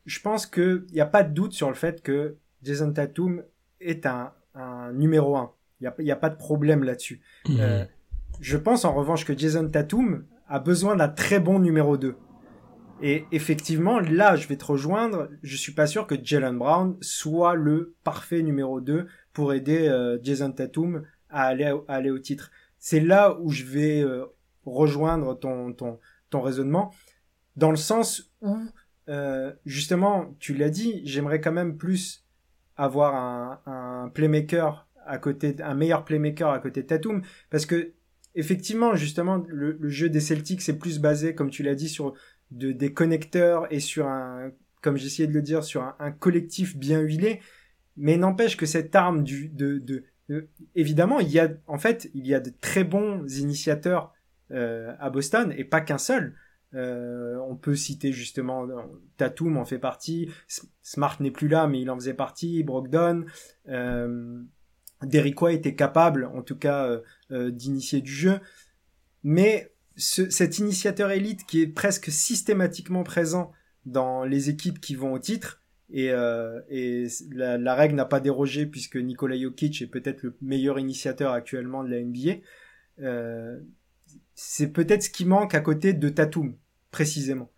[0.05, 3.43] Je pense qu'il n'y a pas de doute sur le fait que Jason Tatum
[3.79, 5.53] est un, un numéro un.
[5.79, 7.21] Il n'y a, a, pas de problème là-dessus.
[7.47, 7.55] Mmh.
[7.59, 7.85] Euh,
[8.39, 12.15] je pense en revanche que Jason Tatum a besoin d'un très bon numéro 2.
[13.01, 15.29] Et effectivement, là, je vais te rejoindre.
[15.41, 20.17] Je suis pas sûr que Jalen Brown soit le parfait numéro 2 pour aider euh,
[20.21, 22.51] Jason Tatum à aller, aller au titre.
[22.77, 24.25] C'est là où je vais euh,
[24.65, 26.93] rejoindre ton, ton, ton raisonnement,
[27.55, 28.57] dans le sens où,
[29.09, 32.25] euh, justement, tu l'as dit, j'aimerais quand même plus
[32.77, 37.93] avoir un, un playmaker à côté, un meilleur playmaker à côté de Tatum, parce que
[38.35, 42.13] effectivement, justement, le, le jeu des Celtics c'est plus basé, comme tu l'as dit, sur
[42.51, 46.99] de, des connecteurs et sur un, comme j'essayais de le dire, sur un collectif bien
[46.99, 47.41] huilé.
[47.95, 52.25] Mais n'empêche que cette arme du, de, de, évidemment, il y a, en fait, il
[52.25, 54.13] y a de très bons initiateurs
[54.51, 56.35] euh, à Boston et pas qu'un seul.
[56.75, 58.67] Euh, on peut citer justement
[59.17, 60.31] Tatum en fait partie,
[60.81, 63.25] Smart n'est plus là mais il en faisait partie, Brogdon,
[63.69, 64.41] euh,
[65.03, 67.01] Derrick White était capable en tout cas euh,
[67.31, 68.39] euh, d'initier du jeu,
[69.23, 73.51] mais ce, cet initiateur élite qui est presque systématiquement présent
[73.85, 75.61] dans les équipes qui vont au titre,
[75.93, 80.35] et, euh, et la, la, règle n'a pas dérogé puisque Nikola Jokic est peut-être le
[80.41, 82.41] meilleur initiateur actuellement de la NBA.
[82.99, 83.59] Euh,
[84.33, 86.55] c'est peut-être ce qui manque à côté de Tatum,
[86.89, 87.51] précisément.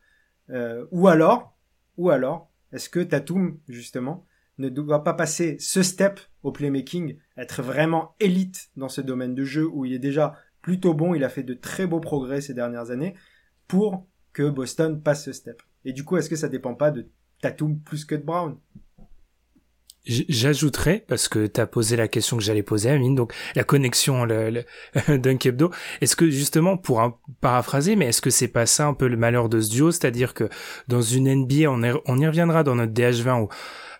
[0.50, 1.58] Euh, ou alors,
[1.96, 4.26] ou alors, est-ce que Tatum, justement,
[4.58, 9.46] ne doit pas passer ce step au playmaking, être vraiment élite dans ce domaine de
[9.46, 12.54] jeu où il est déjà plutôt bon, il a fait de très beaux progrès ces
[12.54, 13.16] dernières années,
[13.70, 15.62] pour que Boston passe ce step?
[15.86, 17.08] Et du coup, est-ce que ça dépend pas de
[17.42, 18.58] Tatum plus que de Brown.
[20.08, 24.24] J'ajouterais, parce que tu as posé la question que j'allais poser, Amine, donc la connexion
[24.24, 24.64] le, le.
[26.02, 29.18] Est-ce que justement, pour un, paraphraser, mais est-ce que c'est pas ça un peu le
[29.18, 30.48] malheur de ce duo, c'est-à-dire que
[30.88, 33.50] dans une NBA, on, on y reviendra dans notre DH20 où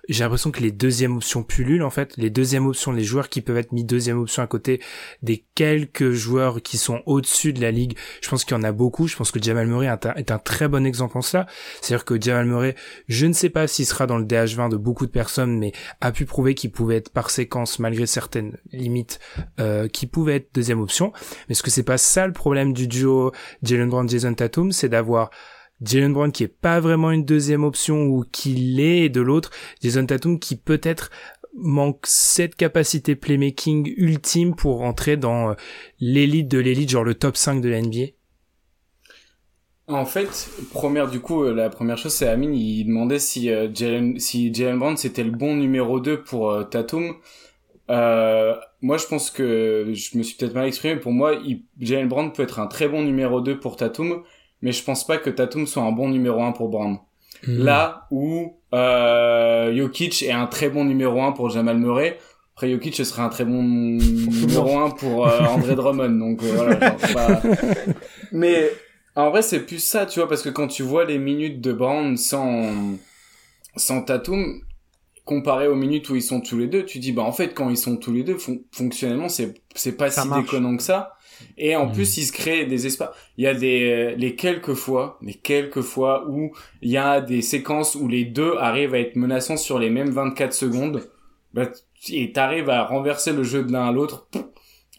[0.10, 2.16] j'ai l'impression que les deuxièmes options pullulent en fait.
[2.18, 4.82] Les deuxièmes options, les joueurs qui peuvent être mis deuxième option à côté
[5.22, 8.72] des quelques joueurs qui sont au-dessus de la ligue, je pense qu'il y en a
[8.72, 9.08] beaucoup.
[9.08, 11.48] Je pense que Jamal Murray est un, très bon exemple en cela.
[11.82, 12.76] C'est-à-dire que Jamal Murray,
[13.08, 16.12] je ne sais pas s'il sera dans le DH20 de beaucoup de personnes, mais a
[16.12, 19.20] pu prouver qu'il pouvait être par séquence, malgré certaines limites,
[19.60, 21.12] euh, pouvait être deuxième option.
[21.48, 23.32] Mais est-ce que c'est pas ça le problème du duo
[23.64, 25.30] Jalen Brown-Jason Tatum, c'est d'avoir
[25.82, 30.06] Jalen Brown qui est pas vraiment une deuxième option ou qui l'est, de l'autre, Jason
[30.06, 31.12] Tatum qui peut-être
[31.56, 35.54] manque cette capacité playmaking ultime pour rentrer dans euh,
[36.00, 38.06] l'élite de l'élite, genre le top 5 de la NBA
[39.88, 43.68] en fait, première du coup, euh, la première chose, c'est Amine, il demandait si euh,
[43.72, 47.14] Jalen, si Jalen Brown c'était le bon numéro 2 pour Tatum.
[47.88, 50.96] moi, je pense que je me suis peut-être mal exprimé.
[50.96, 51.34] Pour moi,
[51.80, 54.24] Jalen Brown peut être un très bon numéro 2 pour Tatum,
[54.62, 56.98] mais je pense pas que Tatum soit un bon numéro 1 pour Brown.
[57.46, 57.64] Hmm.
[57.64, 62.18] Là où euh, Jokic est un très bon numéro 1 pour Jamal Murray,
[62.56, 66.10] après Jokic ce serait un très bon numéro 1 pour euh, André Drummond.
[66.10, 66.76] Donc euh,
[67.14, 67.42] voilà.
[68.32, 68.72] Mais
[69.16, 71.74] en vrai c'est plus ça, tu vois, parce que quand tu vois les minutes de
[71.74, 72.96] Brown sans
[73.76, 74.62] sans Tatum,
[75.26, 77.70] comparé aux minutes où ils sont tous les deux, tu dis bah en fait quand
[77.70, 78.38] ils sont tous les deux
[78.72, 81.14] fonctionnellement c'est c'est pas si déconnant que ça.
[81.58, 82.20] Et en plus, hmm.
[82.22, 83.10] il se crée des espaces.
[83.38, 87.42] Il y a des les quelques fois, mais quelques fois où il y a des
[87.42, 91.10] séquences où les deux arrivent à être menaçants sur les mêmes 24 secondes.
[91.54, 91.70] Bah,
[92.10, 94.28] et t'arrives à renverser le jeu de l'un à l'autre.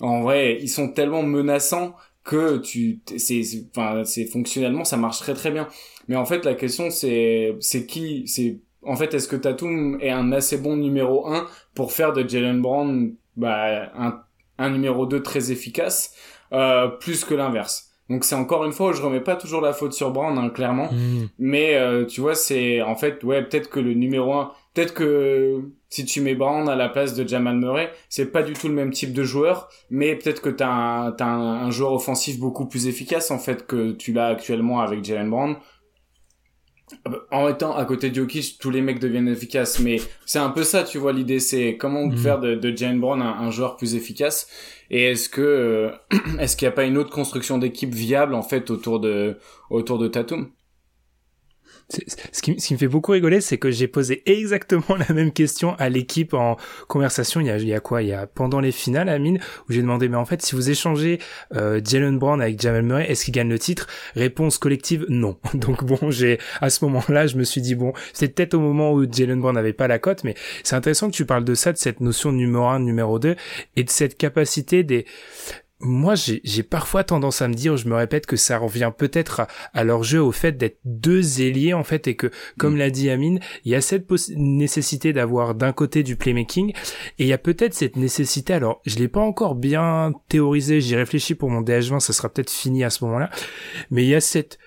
[0.00, 3.42] En vrai, ils sont tellement menaçants que tu, c'est,
[3.74, 5.68] enfin, c'est fonctionnellement, ça marche très très bien.
[6.08, 10.11] Mais en fait, la question c'est, c'est qui, c'est, en fait, est-ce que Tatum est
[10.11, 14.20] un assez bon numéro 1 pour faire de Jalen Brown, bah, un
[14.59, 16.14] un numéro 2 très efficace,
[16.53, 17.90] euh, plus que l'inverse?
[18.09, 20.51] Donc c'est encore une fois où je remets pas toujours la faute sur Brown, hein,
[20.51, 20.88] clairement.
[20.92, 21.27] Hmm.
[21.38, 25.62] Mais euh, tu vois, c'est en fait, ouais, peut-être que le numéro 1, peut-être que
[25.88, 28.75] si tu mets Brown à la place de Jamal Murray, c'est pas du tout le
[28.75, 32.66] même type de joueur, mais peut-être que t'as un, as un, un, joueur offensif beaucoup
[32.66, 35.57] plus efficace en fait que tu l'as actuellement avec Jalen Brown.
[37.30, 40.64] En étant à côté de Jokic, tous les mecs deviennent efficaces, mais c'est un peu
[40.64, 42.16] ça, tu vois, l'idée, c'est comment mhm.
[42.16, 44.48] faire de, de Jalen Brown un, joueur plus efficace,
[44.90, 45.90] et est-ce que, euh,
[46.40, 49.37] est-ce qu'il n'y a pas une autre construction d'équipe viable, en fait, autour de,
[49.70, 50.50] autour de Tatum?
[51.88, 55.88] Ce qui, me fait beaucoup rigoler, c'est que j'ai posé exactement la même question à
[55.88, 56.57] l'équipe en
[56.88, 57.40] conversation.
[57.40, 58.03] Il y a, il quoi?
[58.03, 60.68] Il y a pendant les finales, Amine, où j'ai demandé, mais en fait, si vous
[60.68, 61.20] échangez
[61.55, 63.87] euh, Jalen Brown avec Jamal Murray, est-ce qu'il gagne le titre?
[64.16, 65.38] Réponse collective, non.
[65.55, 68.92] Donc bon, j'ai à ce moment-là, je me suis dit bon, c'est peut-être au moment
[68.92, 71.72] où Jalen Brown n'avait pas la cote, mais c'est intéressant que tu parles de ça,
[71.72, 73.37] de cette notion numéro 1, numéro 2,
[73.77, 75.07] et de cette capacité des
[75.80, 79.84] moi, j'ai parfois tendance à me dire, je me répète que ça revient peut-être à,
[79.84, 82.78] leur jeu au fait d'être deux ailiers en fait et que, comme mm.
[82.78, 87.26] l'a dit Amine, il y a cette nécessité d'avoir d'un côté du playmaking et il
[87.26, 88.54] y a peut-être cette nécessité.
[88.54, 92.50] Alors, je l'ai pas encore bien théorisé, j'y réfléchis pour mon DH20, ça sera peut-être
[92.50, 93.28] fini à ce moment-là,
[93.90, 94.58] mais il y a cette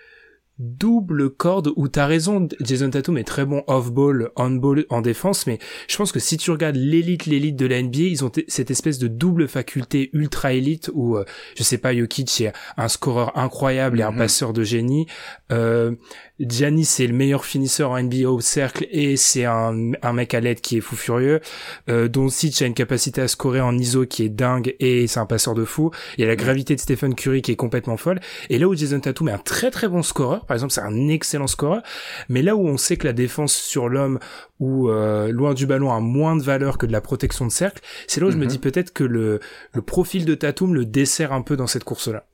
[0.59, 5.57] double corde où t'as raison, Jason Tatum est très bon off-ball, on-ball en défense, mais
[5.87, 8.99] je pense que si tu regardes l'élite, l'élite de la NBA, ils ont cette espèce
[8.99, 11.23] de double faculté ultra élite où, euh,
[11.55, 14.17] je sais pas, Jokic est un scoreur incroyable et un mhm.
[14.17, 15.07] passeur de génie,
[15.51, 15.95] euh,
[16.39, 20.39] Giannis c'est le meilleur finisseur en NBA au cercle et c'est un, un mec à
[20.39, 21.41] l'aide qui est fou furieux.
[21.89, 25.25] Euh, Doncic a une capacité à scorer en ISO qui est dingue et c'est un
[25.25, 25.91] passeur de fou.
[26.17, 28.19] Il y a la gravité de Stephen Curry qui est complètement folle.
[28.49, 31.07] Et là où Jason Tatum est un très très bon scoreur, par exemple c'est un
[31.07, 31.83] excellent scoreur,
[32.27, 34.19] mais là où on sait que la défense sur l'homme
[34.59, 37.81] ou euh, loin du ballon a moins de valeur que de la protection de cercle,
[38.07, 38.49] c'est là où je me mhm.
[38.49, 39.39] dis peut-être que le,
[39.73, 42.25] le profil de Tatum le dessert un peu dans cette course-là.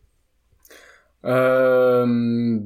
[1.26, 2.60] Euh,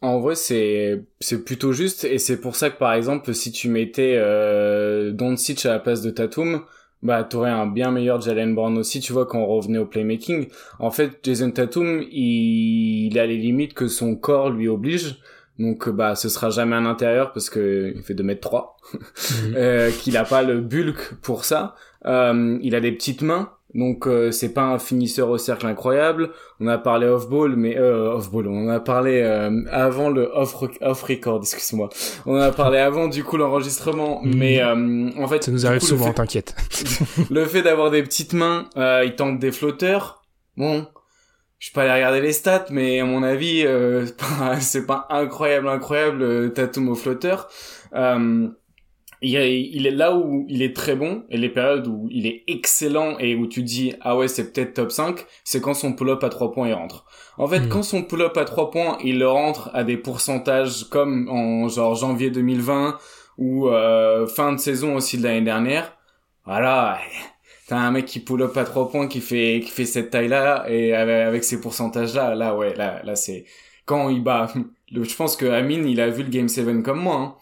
[0.00, 3.68] en vrai, c'est c'est plutôt juste et c'est pour ça que par exemple, si tu
[3.68, 6.64] mettais euh, Doncic à la place de Tatum,
[7.02, 9.00] bah t'aurais un bien meilleur Jalen Brown aussi.
[9.00, 13.36] Tu vois quand on revenait au playmaking, en fait, Jason Tatum, il, il a les
[13.36, 15.20] limites que son corps lui oblige.
[15.58, 19.54] Donc bah ce sera jamais un intérieur parce que il fait 2 mètres 3 mhm.
[19.56, 21.74] euh, qu'il a pas le bulk pour ça.
[22.06, 26.30] Euh, il a des petites mains donc euh, c'est pas un finisseur au cercle incroyable.
[26.58, 28.48] On a parlé off ball, mais euh, off ball.
[28.48, 31.90] On a parlé euh, avant le off off record, excuse-moi.
[32.24, 34.34] On a parlé avant du coup l'enregistrement, mm.
[34.34, 36.56] mais euh, en fait ça nous arrive souvent, t'inquiète.
[37.30, 40.24] le fait d'avoir des petites mains, il tente des flotteurs.
[40.56, 40.86] Bon,
[41.58, 43.66] je peux aller regarder les stats, mais à mon avis,
[44.60, 47.50] c'est pas incroyable, incroyable Tatum au flotteur.
[47.94, 48.48] il,
[49.20, 53.18] il est là où il est très bon et les périodes où il est excellent
[53.18, 56.28] et où tu dis ah ouais c'est peut-être top 5 c'est quand son pull-up à
[56.28, 57.04] 3 points il rentre
[57.36, 57.68] en fait Hmm.
[57.68, 61.96] quand son pull-up à 3 points il le rentre à des pourcentages comme en genre
[61.96, 62.98] janvier 2020
[63.38, 65.96] ou euh, fin de saison aussi de l'année dernière
[66.44, 66.98] voilà
[67.66, 70.64] t'as un mec qui pull-up à 3 points qui fait qui fait cette taille là
[70.68, 73.46] et avec, ces pourcentages là là ouais là là c'est
[73.84, 74.52] quand il bat
[74.92, 77.34] je pense que Amine il a vu le game 7 comme moi hein.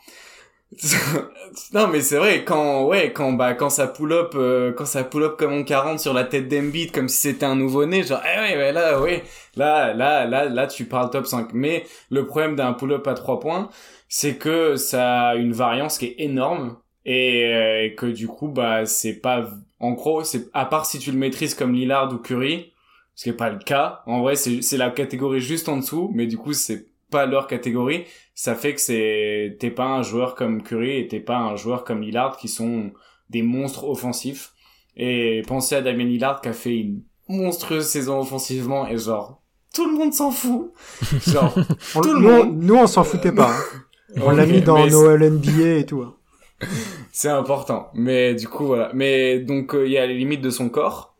[1.72, 5.04] non mais c'est vrai quand ouais quand bah quand ça pull up euh, quand ça
[5.04, 8.02] pull up comme on 40 sur la tête d'Embiid comme si c'était un nouveau né
[8.02, 9.22] genre eh ouais, ouais là ouais
[9.54, 13.14] là là là là tu parles top 5 mais le problème d'un pull up à
[13.14, 13.70] 3 points
[14.08, 18.48] c'est que ça a une variance qui est énorme et, euh, et que du coup
[18.48, 19.48] bah c'est pas
[19.78, 22.72] en gros c'est à part si tu le maîtrises comme Lillard ou Curry
[23.14, 26.10] ce qui est pas le cas en vrai c'est c'est la catégorie juste en dessous
[26.12, 28.04] mais du coup c'est pas leur catégorie
[28.34, 31.84] ça fait que c'est t'es pas un joueur comme Curry et t'es pas un joueur
[31.84, 32.92] comme Lillard qui sont
[33.30, 34.52] des monstres offensifs
[34.96, 39.42] et pensez à Damien Lillard qui a fait une monstrueuse saison offensivement et genre
[39.74, 40.72] tout le monde s'en fout
[41.26, 41.54] genre
[41.92, 42.62] Tout le nous, monde.
[42.62, 43.50] nous, on s'en foutait pas.
[43.50, 43.80] hein.
[44.22, 46.00] On l'a mis dans nos LNBA et tout.
[46.02, 46.16] hein.
[47.12, 47.90] C'est important.
[47.94, 48.90] Mais du coup, voilà.
[48.94, 51.16] Mais donc, euh, il y a les limites de son corps.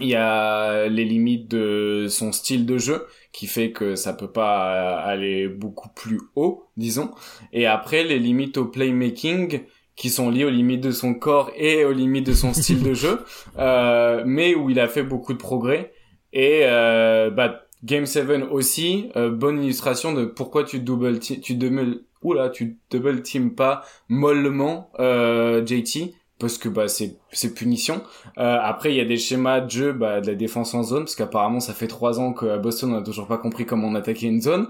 [0.00, 4.30] Il y a les limites de son style de jeu qui fait que ça peut
[4.30, 7.10] pas euh, aller beaucoup plus haut, disons.
[7.52, 9.62] Et après, les limites au playmaking
[9.96, 12.94] qui sont liées aux limites de son corps et aux limites de son style de
[12.94, 13.24] jeu,
[13.58, 15.92] euh, mais où il a fait beaucoup de progrès.
[16.32, 22.02] Et euh, bah, Game 7 aussi, euh, bonne illustration de pourquoi tu double tu double
[22.22, 26.14] oula, tu double team pas mollement euh, JT
[26.46, 28.02] parce que bah c'est c'est punition.
[28.38, 31.04] Euh, après il y a des schémas de jeu bah, de la défense en zone
[31.04, 33.94] parce qu'apparemment ça fait trois ans qu'à Boston on a toujours pas compris comment on
[33.94, 34.68] attaquait une zone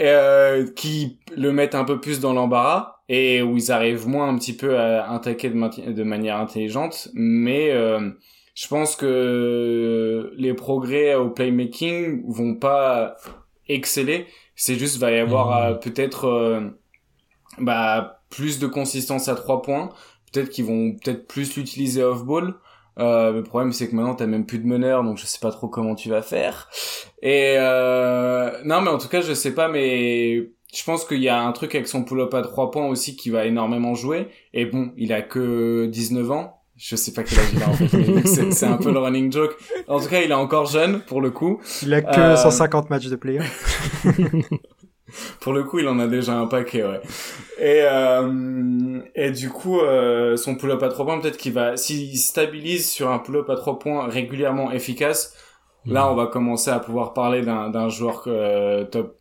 [0.00, 4.36] euh, qui le mettent un peu plus dans l'embarras et où ils arrivent moins un
[4.38, 8.10] petit peu à attaquer de, de manière intelligente mais euh,
[8.54, 13.16] je pense que les progrès au playmaking vont pas
[13.68, 14.26] exceller
[14.56, 15.72] c'est juste va y avoir Mhm.
[15.72, 16.60] euh, peut-être euh,
[17.58, 19.90] bah plus de consistance à trois points
[20.32, 22.54] peut-être qu'ils vont peut-être plus l'utiliser off ball
[22.98, 25.50] euh, le problème c'est que maintenant t'as même plus de meneur donc je sais pas
[25.50, 26.68] trop comment tu vas faire.
[27.22, 31.28] Et euh, non mais en tout cas je sais pas mais je pense qu'il y
[31.28, 34.28] a un truc avec son pull-up à trois points aussi qui va énormément jouer.
[34.52, 36.58] Et bon il a que 19 ans.
[36.76, 39.56] Je sais pas quel âge il a en fait c'est un peu le running joke.
[39.88, 41.60] En tout cas il est encore jeune pour le coup.
[41.82, 44.02] Il a que Euh, 150 matchs de playoff.
[45.40, 47.00] Pour le coup, il en a déjà un paquet, ouais.
[47.58, 52.18] Et, euh, et du coup, euh, son pull-up à 3 points, peut-être qu'il va, s'il
[52.18, 55.34] stabilise sur un pull-up à 3 points régulièrement efficace,
[55.88, 59.18] là, on va commencer à pouvoir parler d'un, d'un joueur euh, top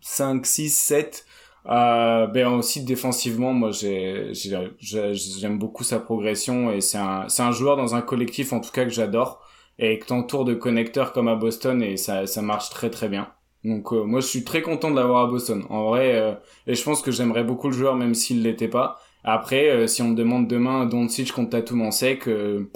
[0.00, 1.24] 5, 6, 7.
[1.66, 7.26] Euh, ben aussi défensivement, moi j'ai, j'ai- j'ai- j'aime beaucoup sa progression et c'est un,
[7.30, 9.40] c'est un joueur dans un collectif en tout cas que j'adore
[9.78, 13.32] et que t'entoures de connecteurs comme à Boston et ça, ça marche très très bien.
[13.64, 15.64] Donc euh, moi je suis très content de l'avoir à Boston.
[15.70, 16.34] En vrai, euh,
[16.66, 18.98] et je pense que j'aimerais beaucoup le joueur même s'il l'était pas.
[19.24, 22.70] Après, euh, si on me demande demain Doncic contre Tatum en sec, euh,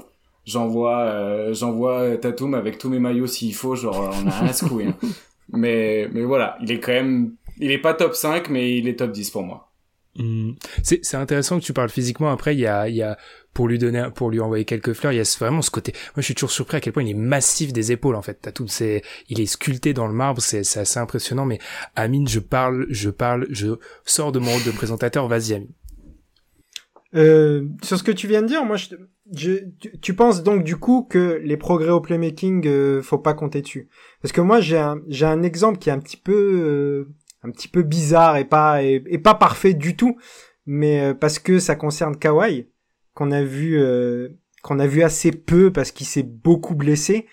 [0.47, 3.75] j'envoie euh, j'envoie Tatum avec tous mes maillots s'il faut.
[3.77, 4.89] Genre on a rien à se couiller.
[4.89, 4.97] hein.
[5.53, 8.97] Mais mais voilà, il est quand même, il est pas top 5 mais il est
[8.97, 9.71] top 10 pour moi.
[10.17, 10.53] Hmm.
[10.83, 12.31] C'est c'est intéressant que tu parles physiquement.
[12.31, 13.17] Après, il y a, il y a
[13.59, 15.91] pour lui donner, pour lui envoyer quelques fleurs, il y a vraiment ce côté.
[15.91, 18.15] Moi, je suis toujours surpris à quel point il est massif des épaules.
[18.15, 18.49] En fait,
[19.29, 20.41] il est sculpté dans le marbre.
[20.41, 21.45] C'est, c'est assez impressionnant.
[21.45, 21.59] Mais
[21.97, 25.27] Amine, je parle, je parle, je sors de mon rôle de présentateur.
[25.27, 25.73] Vas-y, Amine.
[27.17, 28.77] Euh, sur ce que tu viens de dire, moi,
[29.37, 33.89] tu, penses donc du coup que les progrès au playmaking, euh, faut pas compter dessus.
[34.23, 37.83] Parce que moi, j'ai un, exemple qui est un petit peu, euh, un petit peu
[37.83, 40.17] bizarre et pas, et pas parfait du tout,
[40.69, 42.69] mais euh, parce que ça concerne Kawhi,
[43.19, 44.29] qu'on a vu, euh,
[44.63, 47.27] qu'on a vu assez peu parce qu'il s'est beaucoup blessé.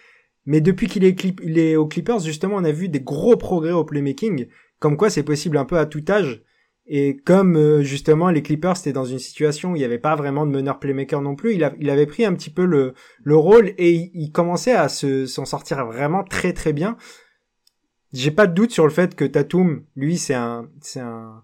[0.48, 3.72] Mais depuis qu'il est, clip, est aux Clippers, justement, on a vu des gros progrès
[3.72, 4.48] au playmaking,
[4.80, 6.42] comme quoi c'est possible un peu à tout âge.
[6.88, 10.16] Et comme euh, justement les Clippers étaient dans une situation où il n'y avait pas
[10.16, 13.36] vraiment de meneur playmaker non plus, il, il avait pris un petit peu le, le
[13.36, 16.98] rôle et il, il commençait à se, s'en sortir vraiment très très bien.
[18.12, 21.44] J'ai pas de doute sur le fait que Tatum, lui, c'est un, c'est un,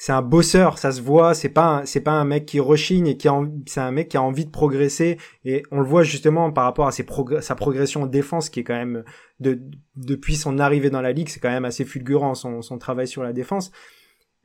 [0.00, 1.34] c'est un bosseur, ça se voit.
[1.34, 3.28] C'est pas, c'est pas un mec qui rechigne et qui
[3.66, 5.18] c'est un mec qui a envie de progresser.
[5.44, 8.76] Et on le voit justement par rapport à sa progression en défense qui est quand
[8.76, 9.02] même
[9.40, 9.60] de,
[9.96, 13.24] depuis son arrivée dans la ligue, c'est quand même assez fulgurant son, son travail sur
[13.24, 13.72] la défense.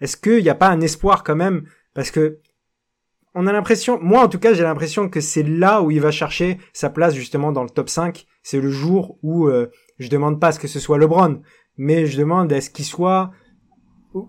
[0.02, 1.68] Est-ce qu'il n'y a pas un espoir quand même?
[1.94, 2.40] Parce que
[3.36, 6.10] on a l'impression, moi en tout cas, j'ai l'impression que c'est là où il va
[6.10, 8.26] chercher sa place justement dans le top 5.
[8.42, 9.68] C'est le jour où euh,
[10.00, 11.42] je demande pas à ce que ce soit LeBron,
[11.78, 13.32] mais je demande à ce qu'il soit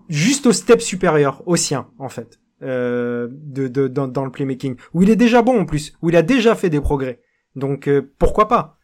[0.09, 2.39] juste au step supérieur, au sien en fait.
[2.61, 6.09] euh, de, de dans, dans, le playmaking, où il est déjà bon en plus, où
[6.09, 7.19] il a déjà fait des progrès.
[7.55, 8.77] Donc euh, pourquoi pas?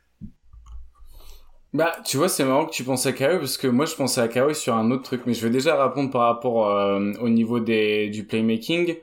[1.74, 4.20] Bah, tu vois, c'est marrant que tu penses à Kawhi parce que moi je pensais
[4.20, 7.30] à Kawhi sur un autre truc, mais je vais déjà répondre par rapport euh, au
[7.30, 8.97] niveau des du playmaking.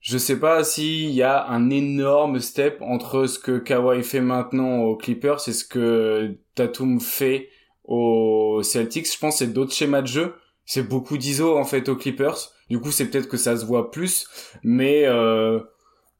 [0.00, 4.80] Je sais pas s'il y a un énorme step entre ce que Kawhi fait maintenant
[4.80, 7.50] aux Clippers et ce que Tatum fait
[7.84, 9.12] aux Celtics.
[9.12, 10.34] Je pense c'est d'autres schémas de jeu.
[10.68, 12.36] C'est beaucoup d'ISO en fait aux Clippers.
[12.68, 14.28] Du coup, c'est peut-être que ça se voit plus,
[14.62, 15.60] mais euh,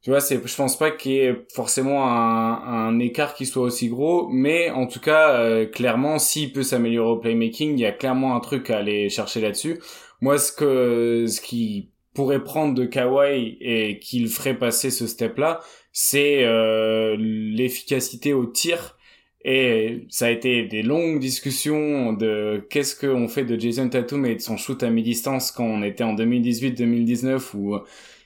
[0.01, 3.89] tu vois, c'est, je pense pas qu'il y ait forcément un, écart qui soit aussi
[3.89, 7.91] gros, mais en tout cas, euh, clairement, s'il peut s'améliorer au playmaking, il y a
[7.91, 9.79] clairement un truc à aller chercher là-dessus.
[10.19, 15.59] Moi, ce que, ce qui pourrait prendre de Kawhi et qu'il ferait passer ce step-là,
[15.91, 18.97] c'est euh, l'efficacité au tir
[19.45, 24.35] et ça a été des longues discussions de qu'est-ce qu'on fait de Jason Tatum et
[24.35, 27.77] de son shoot à mi-distance quand on était en 2018-2019 où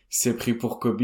[0.10, 1.02] c'est pris pour Kobe.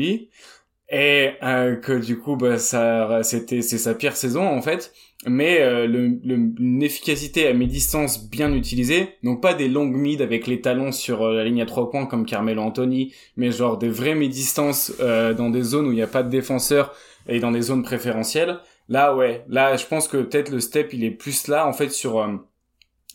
[0.91, 4.91] Et euh, que du coup, bah, ça, c'était, c'est sa pire saison en fait.
[5.27, 10.47] Mais euh, le, une efficacité à mi-distance bien utilisée, donc pas des longues mid avec
[10.47, 13.89] les talons sur euh, la ligne à trois points comme Carmelo Anthony, mais genre des
[13.89, 16.95] vraies mi-distances dans des zones où il n'y a pas de défenseur
[17.27, 18.59] et dans des zones préférentielles
[18.89, 19.45] Là, ouais.
[19.47, 22.35] Là, je pense que peut-être le step, il est plus là, en fait, sur euh,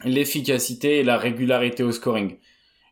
[0.05, 2.39] l'efficacité et la régularité au scoring.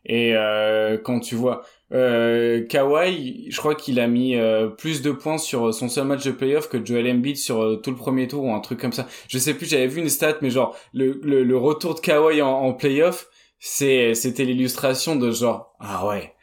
[0.05, 1.62] Et euh, quand tu vois
[1.93, 6.24] euh, Kawhi, je crois qu'il a mis euh, plus de points sur son seul match
[6.24, 9.07] de playoff que Joel Embiid sur tout le premier tour ou un truc comme ça.
[9.28, 12.49] Je sais plus, j'avais vu une stat, mais genre le, le, retour de Kawhi en,
[12.51, 13.28] en playoff,
[13.61, 16.35] c'est c'était l'illustration de genre ah ouais.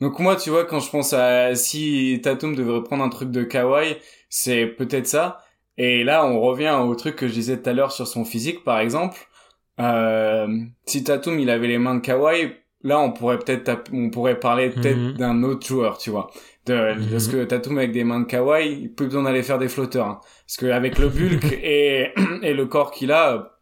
[0.00, 3.42] Donc moi, tu vois, quand je pense à si Tatum devrait prendre un truc de
[3.44, 3.96] Kawhi,
[4.28, 5.43] c'est peut-être ça.
[5.76, 8.64] Et là, on revient au truc que je disais tout à l'heure sur son physique,
[8.64, 9.18] par exemple.
[9.80, 10.46] Euh,
[10.86, 12.52] si Tatum il avait les mains de Kawhi,
[12.82, 15.12] là on pourrait peut-être on pourrait parler peut-être mhm.
[15.14, 16.30] d'un autre joueur, tu vois.
[16.66, 17.10] De, mhm.
[17.10, 20.06] Parce que Tatum avec des mains de Kawhi, il peut besoin d'aller faire des flotteurs.
[20.06, 20.20] Hein.
[20.46, 22.12] Parce que avec le bulk et,
[22.42, 23.54] et le corps qu'il a,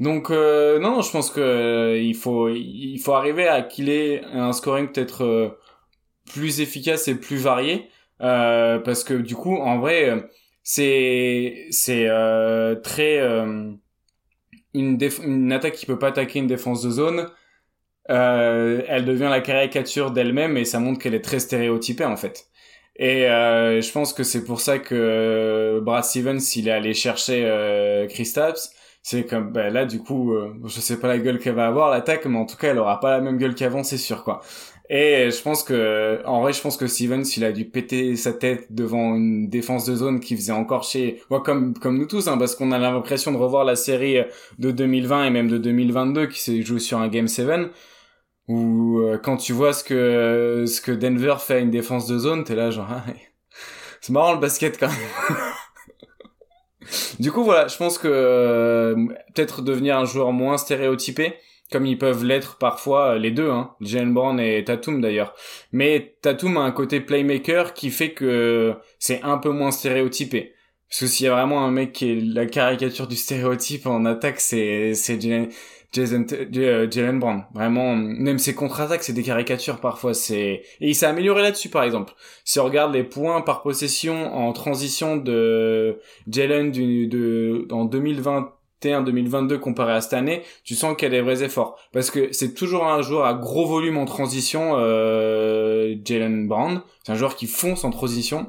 [0.00, 3.88] donc euh, non, non, je pense que euh, il faut il faut arriver à qu'il
[3.88, 5.48] ait un scoring peut-être euh,
[6.30, 7.88] plus efficace et plus varié
[8.20, 10.28] euh, parce que du coup en vrai
[10.66, 13.72] c'est c'est euh, très euh,
[14.74, 17.28] une, une attaque qui peut pas attaquer une défense de zone.
[18.10, 22.46] Euh, elle devient la caricature d'elle-même et ça montre qu'elle est très stéréotypée en fait.
[22.96, 27.44] Et euh, je pense que c'est pour ça que Brad Stevens il est allé chercher
[27.46, 28.70] euh, Kristaps.
[29.02, 31.90] C'est comme bah, là du coup, euh, je sais pas la gueule qu'elle va avoir
[31.90, 34.42] l'attaque, mais en tout cas elle aura pas la même gueule qu'avant, c'est sûr quoi.
[34.88, 38.32] Et je pense que, en vrai, je pense que Stevens, il a dû péter sa
[38.32, 42.28] tête devant une défense de zone qui faisait encore chez, moi, comme, comme nous tous,
[42.28, 44.18] hein, parce qu'on a l'impression de revoir la série
[44.58, 47.70] de 2020 et même de 2022 qui s'est jouée sur un Game 7
[48.48, 52.18] où euh, quand tu vois ce que ce que Denver fait à une défense de
[52.18, 53.04] zone, t'es là genre ah,
[54.00, 55.38] c'est marrant le basket quand même.
[57.20, 58.94] du coup voilà, je pense que euh,
[59.34, 61.34] peut-être devenir un joueur moins stéréotypé,
[61.70, 65.34] comme ils peuvent l'être parfois euh, les deux, hein, Jalen Brown et Tatum d'ailleurs.
[65.72, 70.52] Mais Tatum a un côté playmaker qui fait que c'est un peu moins stéréotypé.
[70.88, 74.04] Parce que s'il y a vraiment un mec qui est la caricature du stéréotype en
[74.04, 75.48] attaque, c'est c'est Jalen,
[75.96, 77.44] euh, Brown.
[77.54, 80.14] Vraiment, même ses contre-attaques, c'est des caricatures parfois.
[80.14, 82.12] C'est et il s'est amélioré là-dessus par exemple.
[82.44, 85.98] Si on regarde les points par possession en transition de
[86.28, 88.55] Jalen du, de en 2020
[89.02, 91.78] 2022 comparé à cette année, tu sens qu'il y a des vrais efforts.
[91.92, 96.82] Parce que c'est toujours un joueur à gros volume en transition, euh, Jalen Brown.
[97.04, 98.48] C'est un joueur qui fonce en transition,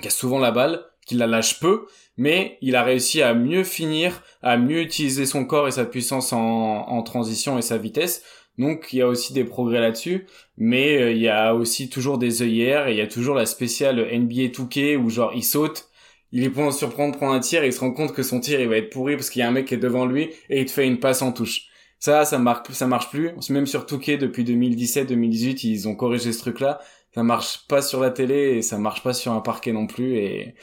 [0.00, 1.86] qui a souvent la balle, qui la lâche peu,
[2.16, 6.32] mais il a réussi à mieux finir, à mieux utiliser son corps et sa puissance
[6.32, 8.22] en, en transition et sa vitesse.
[8.58, 10.26] Donc il y a aussi des progrès là-dessus,
[10.58, 13.46] mais euh, il y a aussi toujours des œillères et il y a toujours la
[13.46, 15.89] spéciale NBA 2K où genre il saute
[16.32, 18.60] il est pour surprendre, prendre un tir et il se rend compte que son tir
[18.60, 20.60] il va être pourri parce qu'il y a un mec qui est devant lui et
[20.60, 21.66] il te fait une passe en touche.
[21.98, 23.32] Ça, ça marque, ça marche plus.
[23.50, 26.80] Même sur Touquet depuis 2017-2018, ils ont corrigé ce truc-là.
[27.14, 30.16] Ça marche pas sur la télé et ça marche pas sur un parquet non plus
[30.16, 30.54] et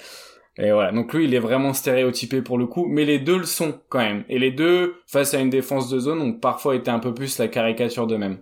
[0.57, 0.91] et voilà.
[0.91, 3.99] Donc lui, il est vraiment stéréotypé pour le coup, mais les deux le sont quand
[3.99, 4.23] même.
[4.29, 7.37] Et les deux, face à une défense de zone, ont parfois été un peu plus
[7.37, 8.39] la caricature d'eux-mêmes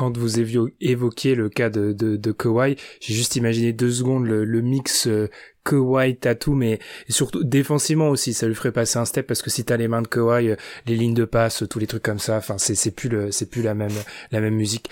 [0.00, 0.40] quand vous
[0.80, 5.28] évoquiez le cas de, de, Kawhi, j'ai juste imaginé deux secondes le, mix euh,
[5.64, 9.64] Kawhi, Tatum mais surtout défensivement aussi, ça lui ferait passer un step parce que si
[9.64, 10.56] t'as les mains de Kawhi, euh,
[10.86, 13.48] les lignes de passe, tous les trucs comme ça, enfin c'est c'est plus le c'est
[13.48, 13.92] plus la même
[14.30, 14.90] la même musique.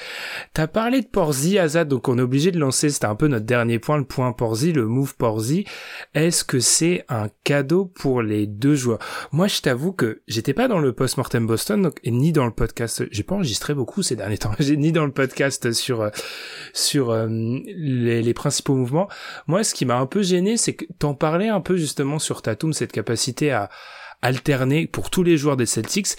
[0.55, 3.47] T'as parlé de Porzi, Azad, donc on est obligé de lancer, c'était un peu notre
[3.47, 5.65] dernier point, le point Porzi, le move Porzi.
[6.15, 8.99] Est-ce que c'est un cadeau pour les deux joueurs?
[9.33, 12.53] Moi, je t'avoue que j'étais pas dans le post-mortem Boston donc, et ni dans le
[12.53, 13.05] podcast.
[13.11, 14.53] J'ai pas enregistré beaucoup ces derniers temps.
[14.79, 16.11] Ni dans le podcast sur euh,
[16.73, 19.09] sur euh, les, les principaux mouvements.
[19.47, 22.43] Moi, ce qui m'a un peu gêné, c'est que t'en parlais un peu justement sur
[22.43, 23.71] Tatum, cette capacité à
[24.23, 26.17] alterner pour tous les joueurs des Celtics.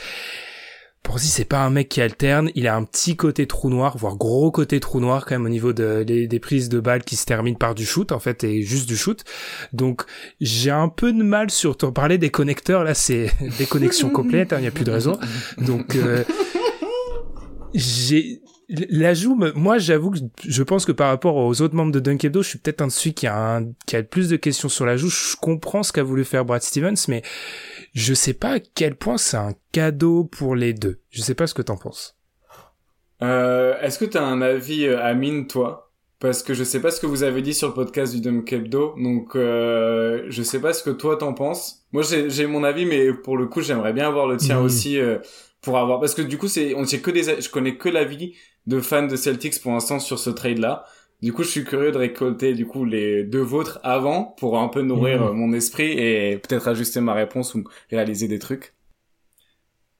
[1.03, 3.97] Pour si c'est pas un mec qui alterne, il a un petit côté trou noir,
[3.97, 7.15] voire gros côté trou noir quand même au niveau de, des, prises de balles qui
[7.15, 9.23] se terminent par du shoot en fait et juste du shoot.
[9.71, 10.03] Donc
[10.41, 14.51] j'ai un peu de mal sur t'en parler des connecteurs là, c'est des connexions complètes,
[14.51, 15.17] hein, il n'y a plus de réseau.
[15.57, 16.25] Donc euh,
[17.73, 22.43] j'ai L'ajout, moi j'avoue que je pense que par rapport aux autres membres de Dunkedo,
[22.43, 24.69] je suis peut-être un de ceux qui a, un, qui a le plus de questions
[24.69, 25.09] sur l'ajout.
[25.09, 27.23] Je comprends ce qu'a voulu faire Brad Stevens, mais
[27.93, 30.99] je sais pas à quel point c'est un cadeau pour les deux.
[31.09, 32.15] Je sais pas ce que t'en penses.
[33.23, 35.91] Euh, Est-ce que t'as un avis, euh, Amine, toi?
[36.19, 38.95] Parce que je sais pas ce que vous avez dit sur le podcast du Dunkebdo,
[39.01, 41.85] donc euh, je sais pas ce que toi t'en penses.
[41.93, 44.99] Moi j'ai mon avis, mais pour le coup j'aimerais bien avoir le tien aussi.
[44.99, 45.17] Euh,
[45.61, 48.33] pour avoir parce que du coup c'est on sait que des je connais que l'avis
[48.67, 50.85] de fans de Celtics pour l'instant sur ce trade là.
[51.21, 54.69] Du coup, je suis curieux de récolter du coup les deux vôtres avant pour un
[54.69, 55.37] peu nourrir mmh.
[55.37, 58.73] mon esprit et peut-être ajuster ma réponse ou réaliser des trucs.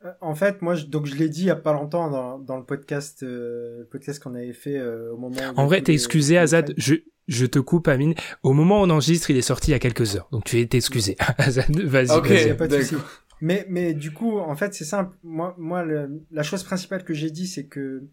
[0.05, 2.39] Euh, en fait, moi, je, donc je l'ai dit il y a pas longtemps dans,
[2.39, 5.35] dans le podcast, euh, le podcast qu'on avait fait euh, au moment.
[5.57, 6.73] En vrai, t'es excusé, Azad.
[6.77, 6.95] Je
[7.27, 8.15] je te coupe, Amine.
[8.41, 10.57] Au moment où on enregistre, il est sorti il y a quelques heures, donc tu
[10.57, 11.15] es excusé.
[11.37, 12.11] Azad, vas-y.
[12.11, 12.79] Ok, vas pas de
[13.41, 15.17] Mais mais du coup, en fait, c'est simple.
[15.21, 15.85] Moi moi,
[16.31, 18.03] la chose principale que j'ai dit, c'est que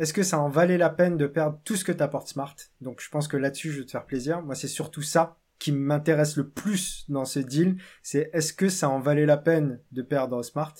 [0.00, 2.56] est-ce que ça en valait la peine de perdre tout ce que t'apporte Smart?
[2.80, 4.40] Donc je pense que là-dessus, je vais te faire plaisir.
[4.40, 7.76] Moi, c'est surtout ça qui m'intéresse le plus dans ce deal.
[8.02, 10.74] C'est est-ce que ça en valait la peine de perdre Smart?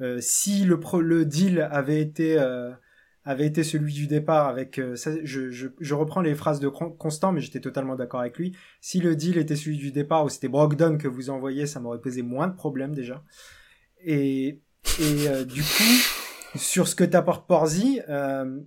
[0.00, 2.70] Euh, Si le, le deal avait été euh,
[3.24, 4.94] avait été celui du départ avec euh,
[5.24, 9.00] je, je, je, reprends les phrases de Constant mais j'étais totalement d'accord avec lui si
[9.00, 12.22] le deal était celui du départ ou c'était Brogdon que vous envoyez ça m'aurait posé
[12.22, 13.22] moins de problèmes déjà
[14.02, 14.62] et
[15.00, 18.60] et du coup sur ce que t'apporte Porzi, euh,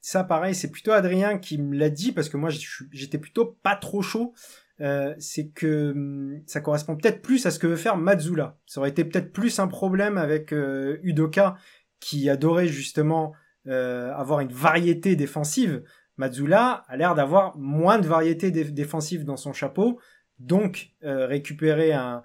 [0.00, 2.50] ça pareil, c'est plutôt Adrien qui me l'a dit parce que moi
[2.92, 4.34] j'étais plutôt pas trop chaud.
[4.80, 8.56] Euh, c'est que hum, ça correspond peut-être plus à ce que veut faire Mazzula.
[8.66, 11.56] Ça aurait été peut-être plus un problème avec euh, Udoka
[12.00, 13.34] qui adorait justement
[13.66, 15.82] euh, avoir une variété défensive.
[16.16, 19.98] Mazzula a l'air d'avoir moins de variété défensive dans son chapeau,
[20.38, 22.22] donc récupérer un,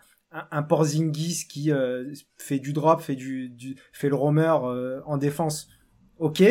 [0.51, 5.17] un, Porzingis qui euh, fait du drop, fait du, du fait le roamer euh, en
[5.17, 5.69] défense,
[6.17, 6.43] ok.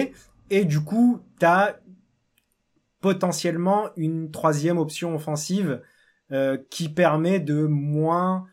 [0.50, 1.76] Et du coup, t'as
[3.00, 5.82] potentiellement une troisième option offensive
[6.32, 8.46] euh, qui permet de moins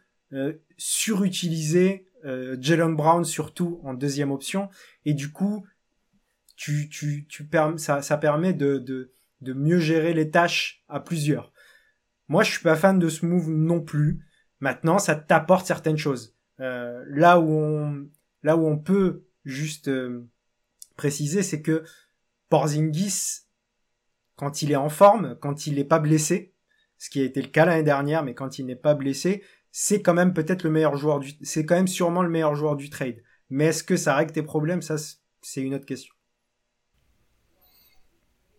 [0.78, 4.70] surutiliser Jalen Brown surtout en deuxième option.
[5.04, 5.66] Et du coup,
[6.56, 9.12] tu, tu, tu ça, ça permet de, de,
[9.42, 11.52] de mieux gérer les tâches à plusieurs.
[12.30, 14.26] Moi, je suis pas fan de ce move non plus.
[14.62, 16.36] Maintenant, ça t'apporte certaines choses.
[16.60, 18.08] Euh, là où on,
[18.44, 20.30] là où on peut juste euh,
[20.96, 21.84] préciser, c'est que
[22.50, 23.42] Porzingis,
[24.36, 26.54] quand il est en forme, quand il n'est pas blessé,
[26.98, 30.02] ce qui a été le cas l'année dernière, mais quand il n'est pas blessé, c'est
[30.02, 32.90] quand même peut-être le meilleur joueur du, c'est quand même sûrement le meilleur joueur du
[32.90, 33.24] trade.
[33.50, 34.82] Mais est-ce que ça règle tes problèmes?
[34.82, 34.96] Ça,
[35.42, 36.14] c'est une autre question.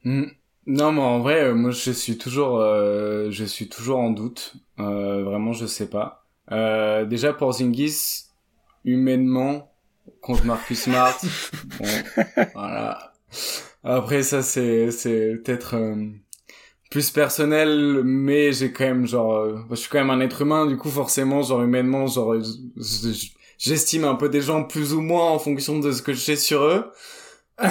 [0.05, 0.27] Hmm.
[0.67, 4.55] Non, mais en vrai, euh, moi je suis toujours, euh, je suis toujours en doute.
[4.79, 6.25] Euh, vraiment, je sais pas.
[6.53, 8.27] Euh, déjà pour Zingis,
[8.85, 9.73] humainement,
[10.21, 11.19] contre Marcus Smart,
[11.81, 11.87] bon,
[12.55, 13.13] voilà.
[13.85, 15.75] Après ça, c'est, c'est peut-être
[16.91, 20.77] plus personnel, mais j'ai quand même genre, je suis quand même un être humain, du
[20.77, 22.37] coup forcément, genre humainement, genre,
[23.59, 26.37] j'estime un peu des gens plus ou moins en fonction de ce que je sais
[26.37, 26.93] sur eux.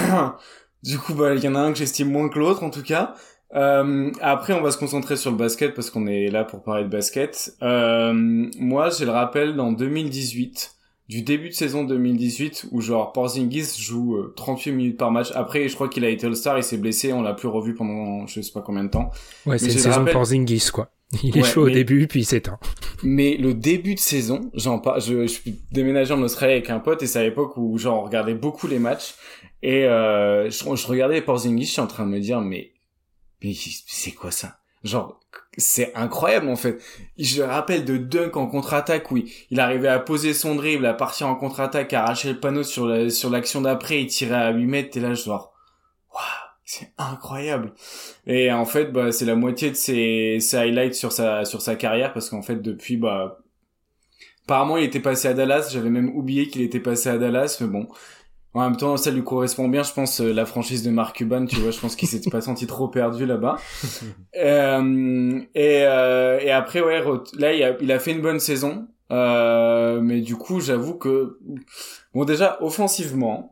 [0.82, 2.82] Du coup, bah, il y en a un que j'estime moins que l'autre, en tout
[2.82, 3.14] cas.
[3.54, 6.84] Euh, après, on va se concentrer sur le basket parce qu'on est là pour parler
[6.84, 7.54] de basket.
[7.62, 8.12] Euh,
[8.58, 10.74] moi, j'ai le rappel dans 2018,
[11.08, 15.30] du début de saison 2018, où genre Porzingis joue 38 euh, minutes par match.
[15.34, 18.26] Après, je crois qu'il a été All-Star, il s'est blessé, on l'a plus revu pendant
[18.26, 19.10] je sais pas combien de temps.
[19.44, 20.90] Ouais, c'est une saison de Porzingis, quoi.
[21.22, 22.58] Il est chaud au début, puis il s'éteint.
[23.02, 27.02] Mais le début de saison, genre, je, je suis déménagé en Australie avec un pote
[27.02, 29.14] et c'est à l'époque où genre on regardait beaucoup les matchs
[29.62, 32.72] et euh, je, je regardais Porzingis, je suis en train de me dire, mais,
[33.42, 34.58] mais c'est quoi ça?
[34.84, 35.20] Genre,
[35.56, 36.82] c'est incroyable en fait.
[37.18, 39.18] Je me rappelle de Dunk en contre-attaque où
[39.50, 42.86] il, arrivait à poser son dribble, à partir en contre-attaque, à arracher le panneau sur
[42.86, 45.52] la, sur l'action d'après, il tirait à 8 mètres, et là, genre,
[46.12, 46.22] waouh,
[46.72, 47.74] c'est incroyable.
[48.26, 51.76] Et en fait, bah, c'est la moitié de ses, ses highlights sur sa, sur sa
[51.76, 53.40] carrière parce qu'en fait, depuis, bah,
[54.44, 55.68] apparemment, il était passé à Dallas.
[55.70, 57.88] J'avais même oublié qu'il était passé à Dallas, mais bon.
[58.54, 61.46] En même temps, ça lui correspond bien, je pense, euh, la franchise de Mark Cuban,
[61.46, 63.56] tu vois, je pense qu'il s'était pas senti trop perdu là-bas.
[64.36, 67.02] euh, et, euh, et après, ouais,
[67.38, 68.88] là, il a, il a fait une bonne saison.
[69.10, 71.38] Euh, mais du coup, j'avoue que,
[72.14, 73.51] bon, déjà, offensivement,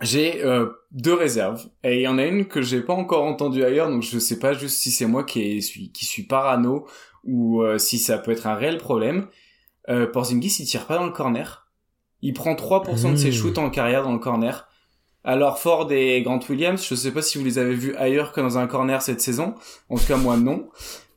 [0.00, 3.64] j'ai euh, deux réserves et il y en a une que j'ai pas encore entendue
[3.64, 6.86] ailleurs donc je sais pas juste si c'est moi qui suis qui suis parano
[7.24, 9.26] ou euh, si ça peut être un réel problème.
[9.88, 11.66] Euh, Porzingis il tire pas dans le corner.
[12.20, 13.32] Il prend 3% de ses mmh.
[13.32, 14.68] shoots en carrière dans le corner.
[15.24, 18.40] Alors Ford et Grant Williams, je sais pas si vous les avez vus ailleurs que
[18.40, 19.54] dans un corner cette saison.
[19.88, 20.68] En tout cas moi non.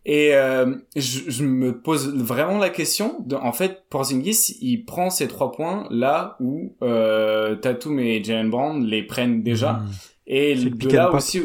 [0.04, 3.18] Et euh, je, je, me pose vraiment la question.
[3.26, 8.50] De, en fait, Porzingis, il prend ses trois points là où euh, Tatum et Jalen
[8.50, 9.74] Brown les prennent déjà.
[9.74, 9.92] Mmh.
[10.28, 11.42] Et de là aussi,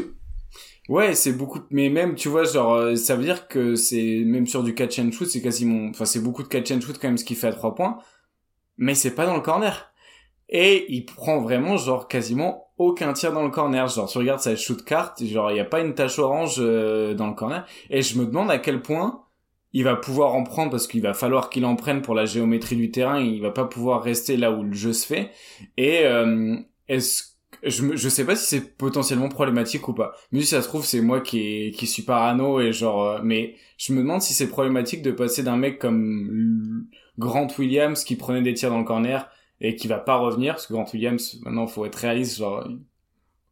[0.89, 1.59] ouais, c'est beaucoup.
[1.69, 4.97] Mais même, tu vois, genre, euh, ça veut dire que c'est même sur du catch
[4.97, 7.37] and shoot, c'est quasiment, enfin, c'est beaucoup de catch and shoot quand même ce qu'il
[7.37, 7.99] fait à trois points.
[8.77, 9.91] Mais c'est pas dans le corner.
[10.49, 13.87] Et il prend vraiment genre quasiment aucun tir dans le corner.
[13.87, 17.13] Genre, tu regardes sa shoot carte, genre, il n'y a pas une tache orange euh,
[17.13, 17.65] dans le corner.
[17.89, 19.23] Et je me demande à quel point
[19.73, 22.75] il va pouvoir en prendre parce qu'il va falloir qu'il en prenne pour la géométrie
[22.75, 23.19] du terrain.
[23.19, 25.31] Il va pas pouvoir rester là où le jeu se fait.
[25.77, 26.55] Et euh,
[26.87, 30.13] est-ce je, je sais pas si c'est potentiellement problématique ou pas.
[30.31, 33.55] Mais si ça se trouve, c'est moi qui, qui suis parano et genre, euh, mais
[33.77, 36.85] je me demande si c'est problématique de passer d'un mec comme
[37.17, 39.29] Grant Williams qui prenait des tirs dans le corner
[39.61, 42.67] et qui va pas revenir parce que Grant Williams maintenant faut être réaliste genre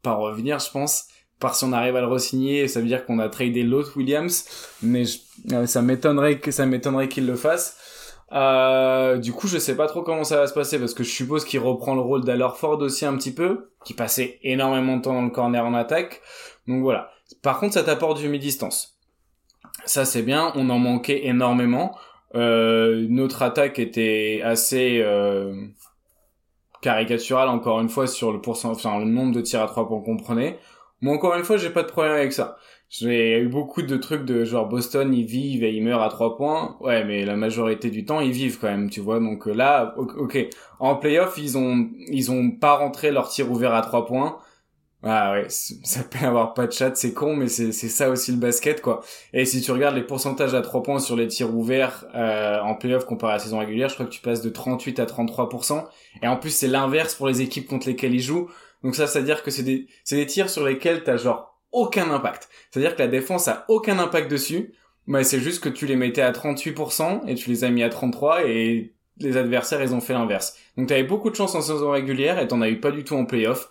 [0.01, 1.07] pas revenir je pense
[1.39, 4.45] par si on arrive à le re-signer ça veut dire qu'on a tradé l'autre Williams
[4.81, 5.03] mais
[5.51, 7.77] euh, ça m'étonnerait que ça m'étonnerait qu'il le fasse.
[8.31, 11.11] Euh, du coup je sais pas trop comment ça va se passer parce que je
[11.11, 15.13] suppose qu'il reprend le rôle d'Allerford aussi un petit peu qui passait énormément de temps
[15.13, 16.21] dans le corner en attaque.
[16.67, 17.11] Donc voilà.
[17.41, 18.97] Par contre ça t'apporte du mi-distance.
[19.85, 21.95] Ça c'est bien on en manquait énormément.
[22.35, 25.53] Euh, notre attaque était assez euh,
[26.85, 30.01] caricatural encore une fois sur le pourcentage, enfin le nombre de tirs à trois points
[30.01, 30.59] qu'on prenait.
[31.01, 32.57] Moi encore une fois, j'ai pas de problème avec ça.
[32.89, 36.37] J'ai eu beaucoup de trucs de genre Boston, ils vivent et ils meurent à trois
[36.37, 36.77] points.
[36.81, 39.19] Ouais, mais la majorité du temps, ils vivent quand même, tu vois.
[39.19, 40.37] Donc euh, là, ok,
[40.79, 44.37] en playoff, ils ont ils ont pas rentré leur tir ouvert à trois points.
[45.07, 48.37] Ah ouais, ça peut avoir pas de chat, c'est con, mais c'est ça aussi le
[48.37, 49.03] basket, quoi.
[49.33, 52.73] Et si tu regardes les pourcentages à 3 points sur les tirs ouverts euh, en
[52.73, 55.85] playoff comparé à la saison régulière, je crois que tu passes de 38 à 33%.
[56.23, 58.49] Et en plus, c'est l'inverse pour les équipes contre lesquelles ils jouent.
[58.83, 62.49] Donc ça, c'est-à-dire que c'est des, des tirs sur lesquels t'as genre aucun impact.
[62.71, 64.73] C'est-à-dire que la défense a aucun impact dessus,
[65.05, 67.89] mais c'est juste que tu les mettais à 38% et tu les as mis à
[67.89, 70.57] 33% et les adversaires, ils ont fait l'inverse.
[70.77, 73.15] Donc t'avais beaucoup de chance en saison régulière et t'en as eu pas du tout
[73.15, 73.69] en playoff.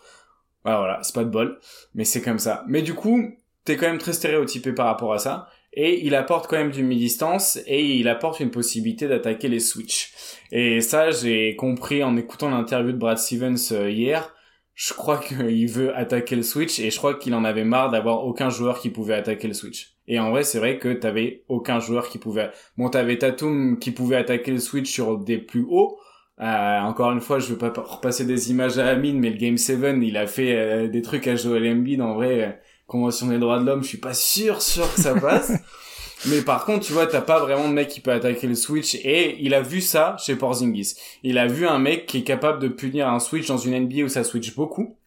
[0.65, 1.59] Ah, voilà, c'est pas de bol,
[1.95, 2.65] mais c'est comme ça.
[2.67, 3.23] Mais du coup,
[3.65, 5.49] t'es quand même très stéréotypé par rapport à ça.
[5.77, 10.13] Et il apporte quand même du mi-distance et il apporte une possibilité d'attaquer les switches.
[10.53, 14.33] Et ça, j'ai compris en écoutant l'interview de Brad Stevens euh, hier.
[14.75, 18.25] Je crois qu'il veut attaquer le switch et je crois qu'il en avait marre d'avoir
[18.25, 19.95] aucun joueur qui pouvait attaquer le switch.
[20.07, 22.51] Et en vrai, c'est vrai que t'avais aucun joueur qui pouvait...
[22.77, 25.99] Bon, t'avais Tatum qui pouvait attaquer le switch sur des plus hauts,
[26.41, 29.57] euh, encore une fois, je veux pas repasser des images à Amine, mais le Game
[29.57, 32.01] 7, il a fait euh, des trucs à Joel Embiid.
[32.01, 32.51] En vrai, euh,
[32.87, 35.53] convention des droits de l'homme, je suis pas sûr, sûr que ça passe.
[36.27, 38.97] mais par contre, tu vois, t'as pas vraiment de mec qui peut attaquer le switch.
[38.97, 40.95] Et il a vu ça chez Porzingis.
[41.23, 44.03] Il a vu un mec qui est capable de punir un switch dans une NBA
[44.05, 44.99] où ça switch beaucoup.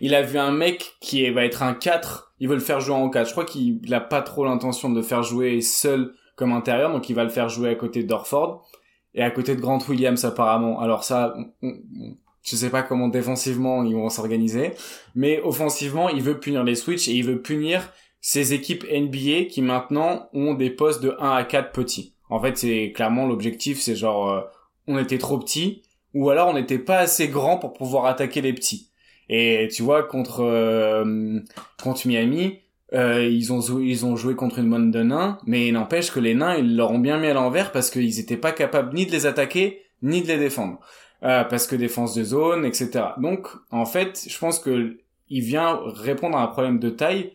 [0.00, 2.94] Il a vu un mec qui va être un 4, il veut le faire jouer
[2.94, 3.26] en 4.
[3.26, 7.10] Je crois qu'il a pas trop l'intention de le faire jouer seul comme intérieur, donc
[7.10, 8.66] il va le faire jouer à côté d'Orford
[9.14, 10.80] et à côté de Grant Williams apparemment.
[10.80, 14.72] Alors ça, je sais pas comment défensivement ils vont s'organiser,
[15.14, 19.62] mais offensivement, il veut punir les switches et il veut punir ces équipes NBA qui
[19.62, 22.14] maintenant ont des postes de 1 à 4 petits.
[22.30, 24.40] En fait, c'est clairement l'objectif, c'est genre euh,
[24.86, 25.82] on était trop petits
[26.14, 28.90] ou alors on n'était pas assez grand pour pouvoir attaquer les petits.
[29.28, 31.40] Et tu vois contre euh,
[31.82, 32.61] contre Miami,
[32.94, 36.20] euh, ils ont ils ont joué contre une bonne de nains, mais il n'empêche que
[36.20, 39.06] les nains ils leur ont bien mis à l'envers parce qu'ils étaient pas capables ni
[39.06, 40.80] de les attaquer ni de les défendre,
[41.22, 42.90] euh, parce que défense de zone, etc.
[43.18, 47.32] Donc en fait, je pense que il vient répondre à un problème de taille.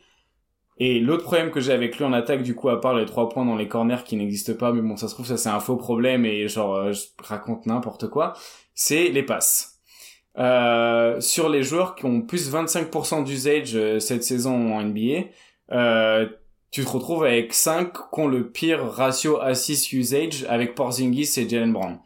[0.80, 3.30] Et l'autre problème que j'ai avec lui en attaque, du coup, à part les trois
[3.30, 5.60] points dans les corners qui n'existent pas, mais bon, ça se trouve, ça c'est un
[5.60, 8.34] faux problème et genre, euh, je raconte n'importe quoi,
[8.76, 9.78] c'est les passes.
[10.38, 15.30] Euh, sur les joueurs qui ont plus 25% d'usage euh, cette saison en NBA,
[15.72, 16.28] euh,
[16.72, 21.48] tu te retrouves avec 5 qui ont le pire ratio assist usage avec Porzingis et
[21.48, 22.00] Jalen Brown.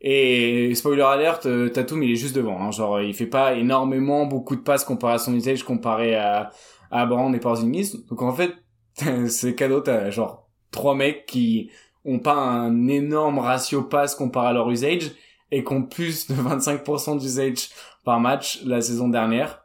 [0.00, 2.60] Et spoiler alert, euh, Tatum il est juste devant.
[2.60, 2.70] Hein.
[2.70, 6.50] Genre il fait pas énormément beaucoup de passes comparé à son usage comparé à
[6.90, 8.04] à Brand et Porzingis.
[8.08, 8.52] Donc en fait
[9.28, 11.70] c'est cadeau t'as genre trois mecs qui
[12.04, 15.12] ont pas un énorme ratio passe comparé à leur usage
[15.50, 17.70] et qui ont plus de 25% d'usage
[18.04, 19.63] par match la saison dernière.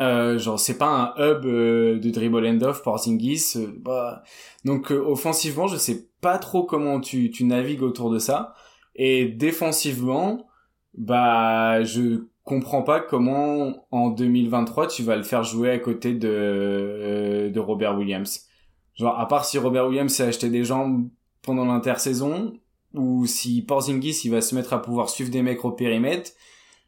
[0.00, 3.54] Euh, genre c'est pas un hub euh, de dribble end off Porzingis.
[3.56, 4.22] Euh, bah...
[4.64, 8.54] donc offensivement je sais pas trop comment tu tu navigues autour de ça.
[8.94, 10.46] Et défensivement,
[10.94, 16.28] bah, je comprends pas comment en 2023 tu vas le faire jouer à côté de,
[16.28, 18.46] euh, de Robert Williams.
[18.94, 21.08] Genre, à part si Robert Williams s'est acheté des jambes
[21.42, 22.52] pendant l'intersaison,
[22.92, 26.32] ou si Porzingis il va se mettre à pouvoir suivre des mecs au périmètre,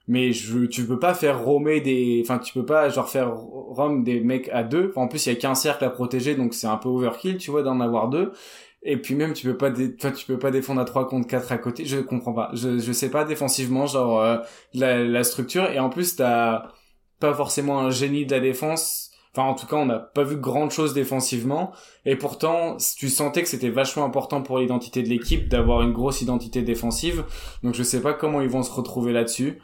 [0.08, 4.04] mais je, tu peux pas faire romer des, enfin tu peux pas genre faire rom
[4.04, 4.92] des mecs à deux.
[4.96, 7.50] en plus il y a qu'un cercle à protéger, donc c'est un peu overkill, tu
[7.50, 8.32] vois, d'en avoir deux.
[8.84, 11.58] Et puis même tu peux pas tu peux pas défendre à 3 contre 4 à
[11.58, 12.50] côté, je comprends pas.
[12.52, 14.38] Je je sais pas défensivement genre euh,
[14.74, 16.70] la, la structure et en plus t'as
[17.20, 19.10] pas forcément un génie de la défense.
[19.34, 21.72] Enfin en tout cas, on n'a pas vu grand chose défensivement
[22.04, 26.20] et pourtant tu sentais que c'était vachement important pour l'identité de l'équipe d'avoir une grosse
[26.20, 27.24] identité défensive.
[27.62, 29.58] Donc je sais pas comment ils vont se retrouver là-dessus.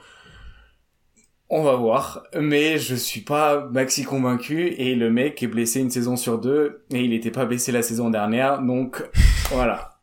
[1.50, 5.90] On va voir, mais je suis pas maxi convaincu et le mec est blessé une
[5.90, 9.02] saison sur deux et il était pas blessé la saison dernière, donc
[9.50, 9.98] voilà.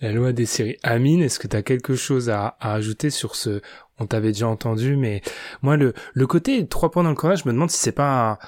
[0.00, 0.76] la loi des séries.
[0.84, 3.62] Amine, est-ce que tu as quelque chose à, à ajouter sur ce
[3.98, 5.22] On t'avait déjà entendu, mais
[5.60, 8.30] moi le le côté trois points dans le corner, je me demande si c'est pas
[8.30, 8.38] un,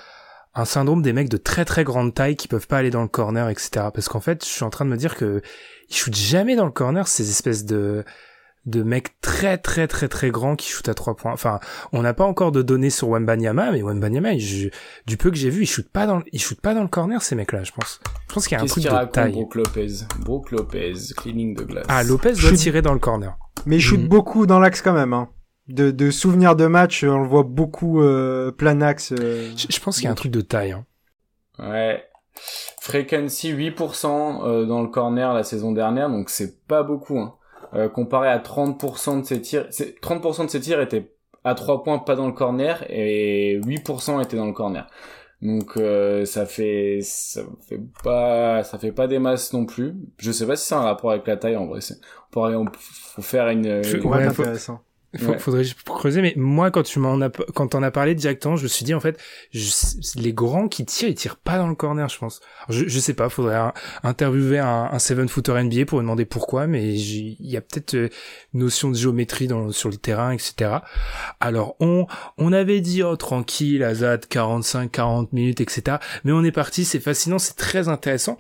[0.55, 3.09] un syndrome des mecs de très très grande taille qui peuvent pas aller dans le
[3.09, 3.87] corner, etc.
[3.93, 5.43] Parce qu'en fait, je suis en train de me dire que
[5.89, 8.05] ils shootent jamais dans le corner ces espèces de
[8.67, 11.33] de mecs très très très très grands qui shootent à trois points.
[11.33, 11.61] Enfin,
[11.93, 15.63] on n'a pas encore de données sur Wembanyama, mais Wembanyama, du peu que j'ai vu,
[15.63, 18.01] il shoot pas dans, il shoot pas dans le corner ces mecs-là, je pense.
[18.29, 19.33] Je pense qu'il y a un truc de taille.
[19.33, 19.89] Brook Lopez,
[20.21, 21.87] Brook Lopez, cleaning de glace.
[21.89, 23.37] Ah, Lopez doit tirer dans le corner.
[23.67, 24.09] Mais il shoot mm.
[24.09, 25.13] beaucoup dans l'axe quand même.
[25.13, 25.29] Hein.
[25.69, 29.13] De, de souvenirs de match, on le voit beaucoup euh, plein axe.
[29.13, 30.73] Euh, je, pense qu'il y a un truc de taille.
[30.73, 30.87] Hein.
[31.59, 32.05] Ouais.
[32.81, 34.07] Frequency 8%
[34.47, 37.19] euh, dans le corner la saison dernière, donc c'est pas beaucoup.
[37.19, 37.35] Hein.
[37.75, 39.69] Euh, comparé à 30% de ses tirs.
[39.69, 41.13] 30% de ses tirs étaient
[41.45, 44.87] à 3 points pas dans le corner et 8% étaient dans le corner.
[45.41, 49.95] Donc euh, ça fait ça fait pas ça fait pas des masses non plus.
[50.19, 51.81] Je sais pas si c'est un rapport avec la taille en vrai.
[51.91, 53.67] On pourrait on, faut faire une.
[53.67, 54.13] une...
[54.13, 54.81] intéressant.
[55.39, 58.69] Faudrait creuser, mais moi, quand tu m'en as, quand t'en as parlé directement, je me
[58.69, 59.19] suis dit, en fait,
[60.17, 62.41] les grands qui tirent, ils tirent pas dans le corner, je pense.
[62.69, 63.59] je, je sais pas, faudrait
[64.03, 68.01] interviewer un, un seven footer NBA pour demander pourquoi, mais il y a peut-être une
[68.01, 68.09] euh,
[68.53, 70.81] notion de géométrie dans, sur le terrain, etc.
[71.41, 72.07] Alors, on,
[72.37, 75.97] on avait dit, oh, tranquille, Azad, 45, 40 minutes, etc.
[76.25, 78.37] Mais on est parti, c'est fascinant, c'est très intéressant.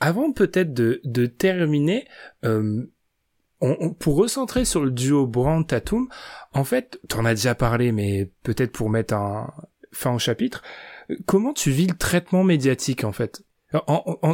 [0.00, 2.08] Avant peut-être de, de terminer,
[2.44, 2.86] euh,
[3.98, 6.08] pour recentrer sur le duo Brand Tatum,
[6.52, 9.52] en fait, t'en as déjà parlé, mais peut-être pour mettre un
[9.92, 10.62] fin au chapitre,
[11.26, 13.44] comment tu vis le traitement médiatique en fait?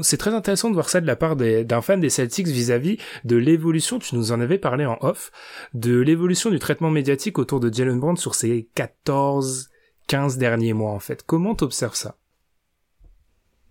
[0.03, 3.37] C'est très intéressant de voir ça de la part d'un fan des Celtics vis-à-vis de
[3.37, 5.31] l'évolution, tu nous en avais parlé en off,
[5.74, 9.68] de l'évolution du traitement médiatique autour de Jalen Brand sur ces 14,
[10.09, 11.22] 15 derniers mois en fait.
[11.22, 12.16] Comment t'observes ça?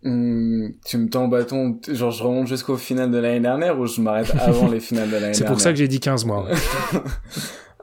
[0.03, 3.99] Hmm, tu me tends bâton, genre je remonte jusqu'au final de l'année dernière ou je
[3.99, 6.47] m'arrête avant les finales de l'année dernière C'est pour ça que j'ai dit 15 mois.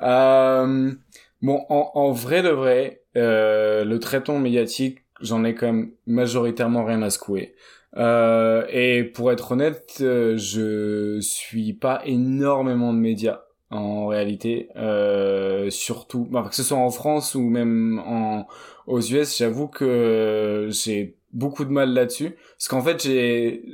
[0.02, 0.92] euh,
[1.42, 6.84] bon, en, en, vrai de vrai, euh, le traitement médiatique, j'en ai quand même majoritairement
[6.84, 7.54] rien à secouer.
[7.96, 15.70] Euh, et pour être honnête, euh, je suis pas énormément de médias en réalité, euh,
[15.70, 18.46] surtout, bah, que ce soit en France ou même en
[18.86, 22.36] aux US, j'avoue que j'ai beaucoup de mal là-dessus.
[22.56, 23.64] Parce qu'en fait j'ai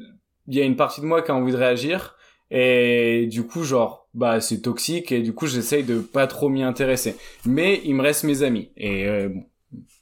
[0.49, 2.17] il y a une partie de moi qui a envie de réagir.
[2.51, 5.13] Et du coup genre bah c'est toxique.
[5.13, 7.15] Et du coup j'essaye de pas trop m'y intéresser.
[7.47, 8.71] Mais il me reste mes amis.
[8.77, 9.29] Et euh,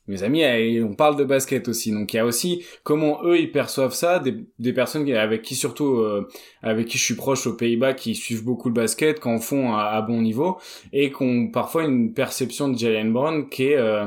[0.06, 0.42] mes amis
[0.80, 1.92] on parle de basket aussi.
[1.92, 4.18] Donc il y a aussi comment eux ils perçoivent ça.
[4.18, 6.26] Des, des personnes avec qui surtout euh,
[6.62, 10.00] avec qui je suis proche aux Pays-Bas qui suivent beaucoup le basket qu'en font à,
[10.00, 10.56] bon niveau.
[10.94, 14.06] Et qui ont parfois une perception de Jalen Brown qui est euh,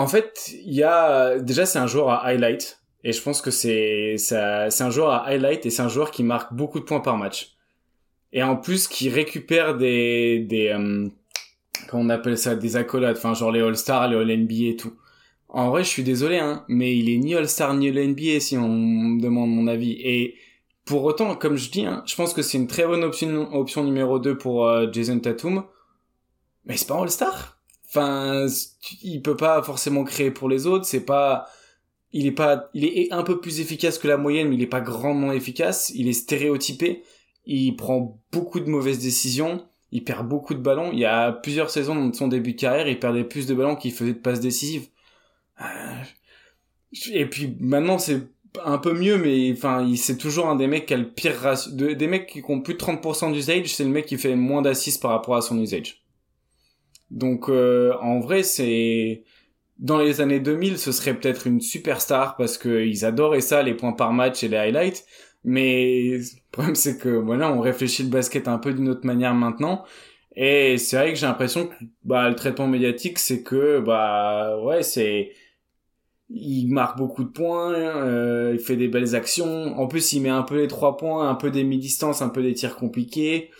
[0.00, 3.50] en fait, il y a déjà c'est un joueur à highlight et je pense que
[3.50, 4.34] c'est c'est
[4.82, 7.54] un joueur à highlight et c'est un joueur qui marque beaucoup de points par match.
[8.32, 11.06] Et en plus qui récupère des des euh,
[11.86, 14.94] comment on appelle ça des accolades, enfin genre les All-Star, les All-NBA et tout.
[15.50, 18.70] En vrai, je suis désolé hein, mais il est ni All-Star ni All-NBA si on
[18.70, 20.36] me demande mon avis et
[20.86, 23.84] pour autant, comme je dis, hein, je pense que c'est une très bonne option, option
[23.84, 25.64] numéro 2 pour euh, Jason Tatum.
[26.64, 27.59] Mais c'est pas All-Star
[27.90, 28.46] Enfin,
[29.02, 30.84] il peut pas forcément créer pour les autres.
[30.84, 31.46] C'est pas.
[32.12, 34.66] il est pas, il est un peu plus efficace que la moyenne, mais il est
[34.66, 35.90] pas grandement efficace.
[35.94, 37.02] Il est stéréotypé.
[37.46, 39.66] Il prend beaucoup de mauvaises décisions.
[39.92, 40.90] Il perd beaucoup de ballons.
[40.92, 43.76] Il y a plusieurs saisons de son début de carrière, il perdait plus de ballons
[43.76, 44.88] qu'il faisait de passes décisives.
[45.60, 46.02] Euh,
[47.12, 48.22] et puis maintenant c'est
[48.64, 51.72] un peu mieux, mais enfin, c'est toujours un des mecs qui a le pire ratio.
[51.72, 55.00] des mecs qui ont plus de 30% d'usage, c'est le mec qui fait moins d'assists
[55.02, 55.99] par rapport à son usage.
[57.10, 59.24] Donc euh, en vrai, c'est
[59.78, 63.74] dans les années 2000, ce serait peut-être une superstar parce que ils adoraient ça, les
[63.74, 65.04] points par match et les highlights.
[65.44, 69.34] Mais le problème, c'est que voilà, on réfléchit le basket un peu d'une autre manière
[69.34, 69.84] maintenant.
[70.36, 74.82] Et c'est vrai que j'ai l'impression que bah, le traitement médiatique, c'est que bah ouais,
[74.82, 75.32] c'est
[76.30, 79.78] il marque beaucoup de points, euh, il fait des belles actions.
[79.78, 82.42] En plus, il met un peu les trois points, un peu des mi-distances, un peu
[82.42, 83.50] des tirs compliqués.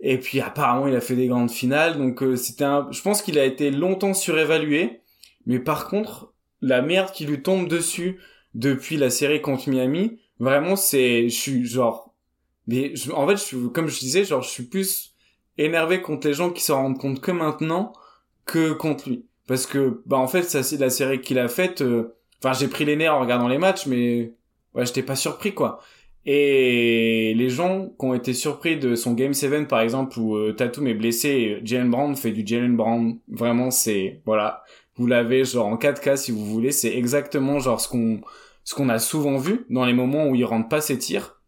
[0.00, 1.98] Et puis apparemment, il a fait des grandes finales.
[1.98, 2.88] Donc euh, c'était un...
[2.90, 5.00] je pense qu'il a été longtemps surévalué.
[5.46, 8.20] Mais par contre, la merde qui lui tombe dessus
[8.54, 12.14] depuis la série contre Miami, vraiment, c'est, je suis genre,
[12.66, 15.14] mais en fait, je, comme je disais, genre, je suis plus
[15.56, 17.92] énervé contre les gens qui se rendent compte que maintenant
[18.44, 19.24] que contre lui.
[19.46, 22.68] Parce que, bah, en fait, ça, c'est la série qu'il a faite, euh, enfin, j'ai
[22.68, 24.34] pris les nerfs en regardant les matchs, mais,
[24.74, 25.80] ouais, j'étais pas surpris, quoi.
[26.30, 30.52] Et les gens qui ont été surpris de son Game 7, par exemple, où euh,
[30.52, 34.62] Tatum est blessé Jalen Brown fait du Jalen Brown, vraiment, c'est, voilà.
[34.96, 38.20] Vous l'avez, genre, en 4K, si vous voulez, c'est exactement, genre, ce qu'on,
[38.62, 41.40] ce qu'on a souvent vu dans les moments où il rentre pas ses tirs.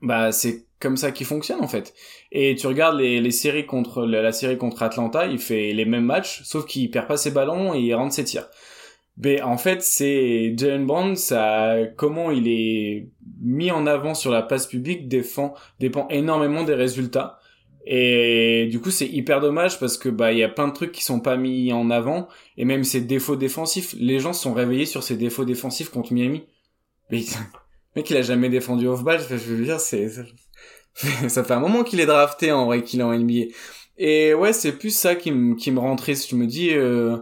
[0.00, 1.92] Bah, c'est comme ça qu'il fonctionne en fait.
[2.32, 6.06] Et tu regardes les, les séries contre la, série contre Atlanta, il fait les mêmes
[6.06, 8.48] matchs, sauf qu'il perd pas ses ballons et il rentre ses tirs.
[9.18, 14.42] Mais en fait, c'est Jalen Brown, ça, comment il est mis en avant sur la
[14.42, 17.38] place publique défend, dépend énormément des résultats.
[17.86, 20.92] Et du coup, c'est hyper dommage parce que bah il y a plein de trucs
[20.92, 23.94] qui sont pas mis en avant et même ses défauts défensifs.
[23.98, 26.44] Les gens sont réveillés sur ses défauts défensifs contre Miami.
[27.10, 27.22] Mais
[27.96, 29.20] mec, il a jamais défendu off-ball.
[29.28, 30.08] Je veux dire, c'est
[31.28, 33.52] ça fait un moment qu'il est drafté en vrai qu'il est en NBA.
[33.96, 36.30] Et ouais, c'est plus ça qui me qui me rend triste.
[36.30, 37.16] Je me dis, euh,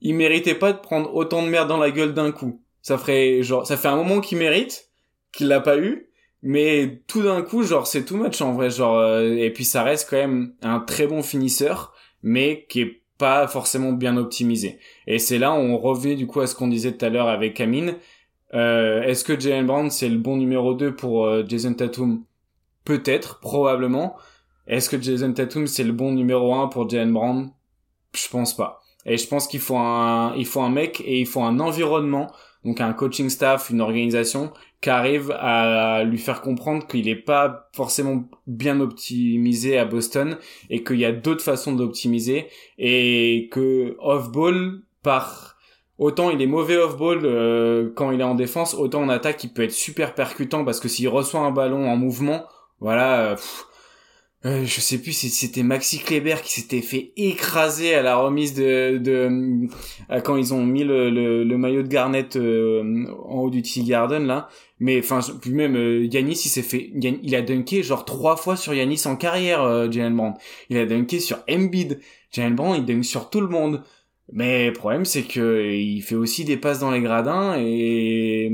[0.00, 2.62] il méritait pas de prendre autant de merde dans la gueule d'un coup.
[2.82, 4.87] Ça ferait genre, ça fait un moment qu'il mérite,
[5.32, 6.08] qu'il l'a pas eu,
[6.42, 8.98] mais tout d'un coup, genre c'est too much en vrai, genre.
[8.98, 13.48] Euh, et puis ça reste quand même un très bon finisseur, mais qui est pas
[13.48, 14.78] forcément bien optimisé.
[15.06, 17.28] Et c'est là où on revient du coup à ce qu'on disait tout à l'heure
[17.28, 17.96] avec Amine.
[18.54, 22.22] Euh, Est-ce que Jalen Brown c'est le bon numéro 2 pour euh, Jason Tatum?
[22.84, 24.16] Peut-être, probablement.
[24.66, 27.50] Est-ce que Jason Tatum c'est le bon numéro 1 pour Jalen Brown?
[28.14, 28.80] Je pense pas.
[29.04, 32.30] Et je pense qu'il faut un, il faut un mec et il faut un environnement,
[32.64, 37.68] donc un coaching staff, une organisation qui arrive à lui faire comprendre qu'il n'est pas
[37.72, 40.38] forcément bien optimisé à Boston
[40.70, 42.46] et qu'il y a d'autres façons d'optimiser
[42.78, 45.56] et que off-ball par
[45.98, 49.52] autant il est mauvais off-ball euh, quand il est en défense, autant en attaque il
[49.52, 52.44] peut être super percutant parce que s'il reçoit un ballon en mouvement,
[52.80, 53.36] voilà, euh,
[54.46, 58.54] euh, je sais plus si c'était Maxi Kleber qui s'était fait écraser à la remise
[58.54, 59.66] de, de
[60.10, 64.26] euh, quand ils ont mis le, le, maillot de Garnett en haut du Tea Garden
[64.26, 64.48] là.
[64.78, 65.74] Mais enfin, puis même
[66.04, 70.14] Yanis, il s'est fait, il a dunké genre trois fois sur Yanis en carrière, Jalen
[70.16, 70.34] Brown.
[70.70, 71.98] Il a dunké sur Embiid.
[72.30, 73.82] Jalen Brown, il dunk sur tout le monde.
[74.32, 78.52] Mais le problème, c'est que il fait aussi des passes dans les gradins et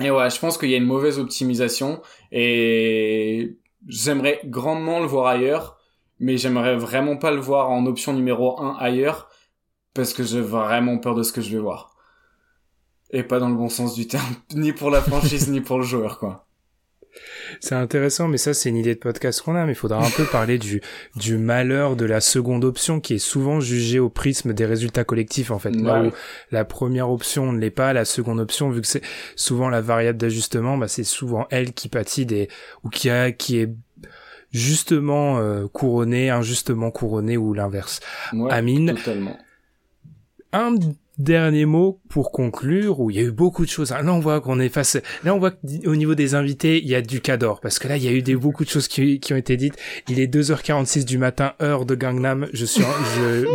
[0.00, 3.56] et ouais, je pense qu'il y a une mauvaise optimisation et
[3.86, 5.78] j'aimerais grandement le voir ailleurs,
[6.18, 9.28] mais j'aimerais vraiment pas le voir en option numéro 1 ailleurs
[9.94, 11.94] parce que j'ai vraiment peur de ce que je vais voir.
[13.10, 15.84] Et pas dans le bon sens du terme, ni pour la franchise ni pour le
[15.84, 16.46] joueur quoi.
[17.60, 20.10] C'est intéressant, mais ça c'est une idée de podcast qu'on a, mais il faudra un
[20.10, 20.80] peu parler du,
[21.16, 25.50] du malheur de la seconde option qui est souvent jugée au prisme des résultats collectifs
[25.50, 25.70] en fait.
[25.70, 26.10] Là où
[26.50, 29.02] la première option ne l'est pas, la seconde option, vu que c'est
[29.36, 32.48] souvent la variable d'ajustement, bah, c'est souvent elle qui pâtit des,
[32.82, 33.70] ou qui a, qui est
[34.50, 38.00] justement euh, couronnée, injustement couronnée ou l'inverse.
[38.50, 38.94] Amine.
[38.94, 39.36] Totalement.
[40.52, 40.76] Un
[41.18, 43.90] dernier mot pour conclure, où il y a eu beaucoup de choses.
[43.90, 44.96] Là, on voit qu'on est face.
[45.24, 47.96] Là, on voit qu'au niveau des invités, il y a du cador, parce que là,
[47.96, 49.76] il y a eu des beaucoup de choses qui, qui ont été dites.
[50.08, 52.48] Il est 2h46 du matin, heure de Gangnam.
[52.52, 52.82] Je suis,
[53.16, 53.46] je,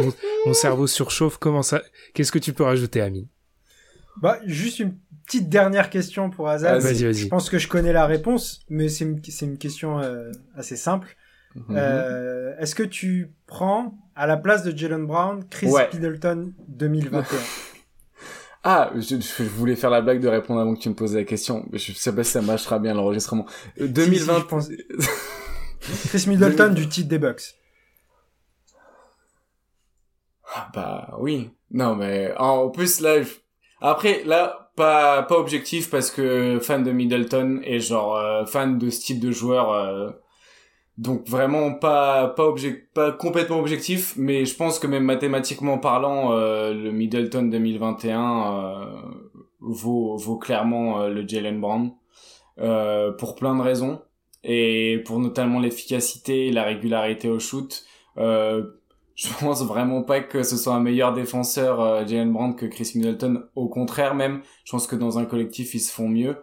[0.46, 1.38] mon, cerveau surchauffe.
[1.38, 1.82] Comment ça
[2.14, 3.28] Qu'est-ce que tu peux rajouter, Ami
[4.22, 4.96] Bah, juste une
[5.26, 6.82] petite dernière question pour Azad.
[6.82, 7.14] Vas-y, vas-y.
[7.14, 10.76] Je pense que je connais la réponse, mais c'est une, c'est une question euh, assez
[10.76, 11.16] simple.
[11.56, 11.76] Mhm.
[11.78, 17.24] Euh, Est-ce que tu prends à la place de Jalen Brown Chris Middleton 2021
[18.64, 21.24] Ah, je, je, voulais faire la blague de répondre avant que tu me poses la
[21.24, 21.66] question.
[21.72, 23.46] Mais je sais pas si ça marchera bien l'enregistrement.
[23.80, 24.34] 2020.
[24.34, 24.70] Euh, pense...
[26.10, 27.56] Chris Middleton du titre des Bucks.
[30.54, 31.52] Ah bah oui.
[31.72, 33.22] Non mais en plus là,
[33.82, 38.90] Après, là, pas pas objectif parce que fan de Middleton et genre euh, fan de
[38.90, 39.72] ce type de joueur.
[39.72, 40.10] Euh,
[41.00, 42.28] donc vraiment pas
[42.94, 48.86] pas complètement objectif, mais je pense que même mathématiquement parlant, euh, le Middleton 2021
[49.62, 51.92] vaut vaut clairement le Jalen Brown
[53.18, 54.00] pour plein de raisons
[54.44, 57.84] et pour notamment l'efficacité la régularité au shoot.
[58.18, 58.64] Euh,
[59.16, 62.92] je pense vraiment pas que ce soit un meilleur défenseur euh, Jalen Brand que Chris
[62.96, 63.44] Middleton.
[63.56, 66.38] Au contraire même, je pense que dans un collectif ils se font mieux.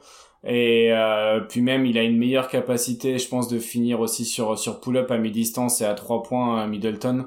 [0.46, 4.58] Et euh, puis même il a une meilleure capacité, je pense, de finir aussi sur
[4.58, 7.26] sur pull-up à mi-distance et à trois points à Middleton.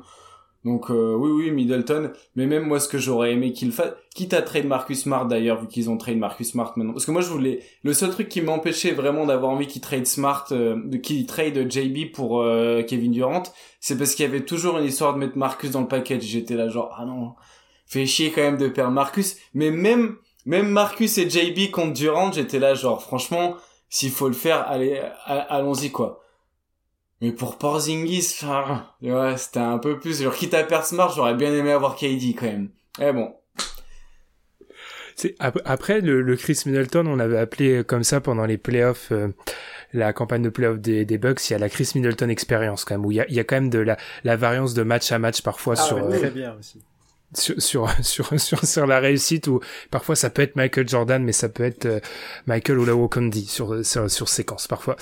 [0.65, 4.33] Donc euh, oui oui Middleton, mais même moi ce que j'aurais aimé qu'il fasse, quitte
[4.33, 7.21] à trade Marcus Smart d'ailleurs vu qu'ils ont trade Marcus Smart maintenant, parce que moi
[7.21, 11.25] je voulais, le seul truc qui m'empêchait vraiment d'avoir envie qu'ils trade Smart, euh, qu'ils
[11.27, 13.43] trade JB pour euh, Kevin Durant,
[13.79, 16.23] c'est parce qu'il y avait toujours une histoire de mettre Marcus dans le package.
[16.23, 17.35] J'étais là genre ah non,
[17.85, 20.17] fait chier quand même de perdre Marcus, mais même
[20.49, 23.55] même Marcus et JB contre Durant, j'étais là genre franchement
[23.87, 26.23] s'il faut le faire allez allons-y quoi.
[27.21, 28.39] Mais pour Porzingis,
[29.01, 30.23] ouais, c'était un peu plus.
[30.23, 32.69] Genre, quitte à perdre Smart, j'aurais bien aimé avoir KD quand même.
[33.01, 33.33] Eh bon.
[35.17, 39.27] C'est, après, le, Chris Middleton, on l'avait appelé comme ça pendant les playoffs, euh,
[39.91, 42.95] la campagne de playoffs des, des Bucks, il y a la Chris Middleton expérience quand
[42.95, 44.83] même, où il y a, il y a quand même de la, la variance de
[44.83, 46.07] match à match parfois ah, sur...
[46.07, 46.79] très bien aussi
[47.33, 47.61] sur,
[48.03, 49.59] sur, sur, sur, la réussite où
[49.91, 51.99] parfois ça peut être Michael Jordan, mais ça peut être euh,
[52.47, 54.95] Michael Olawokondi sur, sur, sur séquence parfois.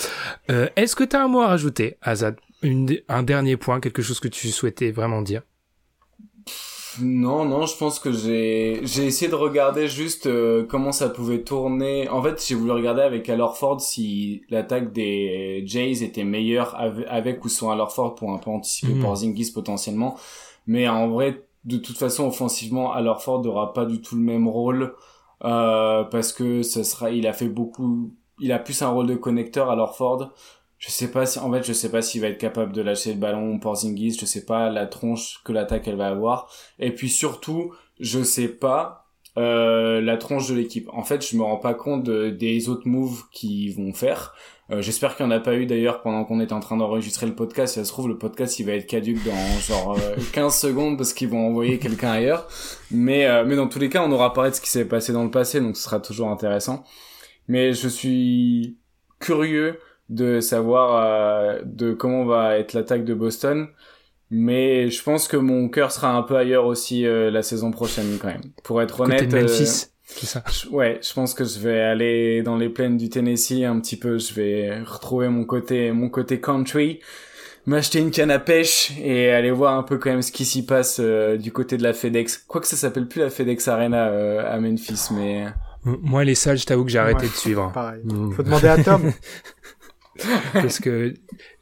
[0.49, 2.35] Euh, Est-ce que tu as un mot à rajouter, Azad?
[2.63, 5.43] Une, Un dernier point, quelque chose que tu souhaitais vraiment dire?
[6.99, 11.43] Non, non, je pense que j'ai j'ai essayé de regarder juste euh, comment ça pouvait
[11.43, 12.09] tourner.
[12.09, 16.75] En fait, j'ai voulu regarder avec Alorford si l'attaque des Jays était meilleure
[17.07, 18.99] avec, ou sans Alorford pour un peu anticiper mmh.
[18.99, 20.17] pour Zingis potentiellement.
[20.65, 24.95] Mais en vrai, de toute façon offensivement Ford n'aura pas du tout le même rôle
[25.43, 29.15] euh, parce que ça sera il a fait beaucoup il a plus un rôle de
[29.15, 30.31] connecteur Ford
[30.77, 33.13] je sais pas si en fait je sais pas s'il va être capable de lâcher
[33.13, 36.49] le ballon pour Zingis je sais pas la tronche que l'attaque elle va avoir.
[36.79, 39.06] Et puis surtout je sais pas
[39.37, 40.89] euh, la tronche de l'équipe.
[40.91, 44.33] En fait, je me rends pas compte des autres moves qu'ils vont faire.
[44.69, 47.25] Euh, j'espère qu'il n'y en a pas eu d'ailleurs pendant qu'on est en train d'enregistrer
[47.25, 47.73] le podcast.
[47.73, 49.97] Si ça se trouve, le podcast il va être caduque dans genre
[50.33, 52.47] 15 euh, secondes parce qu'ils vont envoyer quelqu'un ailleurs.
[52.91, 55.13] Mais, euh, mais dans tous les cas, on aura parlé de ce qui s'est passé
[55.13, 56.83] dans le passé, donc ce sera toujours intéressant.
[57.47, 58.77] Mais je suis
[59.19, 59.79] curieux
[60.09, 63.67] de savoir de comment va être l'attaque de Boston.
[64.29, 68.27] Mais je pense que mon cœur sera un peu ailleurs aussi la saison prochaine quand
[68.27, 68.41] même.
[68.63, 69.31] Pour être honnête.
[69.31, 69.87] Memphis.
[70.07, 70.43] Ça.
[70.71, 74.17] Ouais, je pense que je vais aller dans les plaines du Tennessee un petit peu.
[74.17, 77.01] Je vais retrouver mon côté, mon côté country,
[77.65, 80.65] m'acheter une canne à pêche et aller voir un peu quand même ce qui s'y
[80.65, 82.45] passe euh, du côté de la FedEx.
[82.47, 85.45] Quoi que ça s'appelle plus la FedEx Arena euh, à Memphis, mais
[85.83, 87.71] moi les salles, je t'avoue que j'ai arrêté de suivre.
[87.73, 88.01] Pareil.
[88.03, 88.31] Mm.
[88.31, 89.11] Faut demander à Tom.
[90.53, 91.13] parce que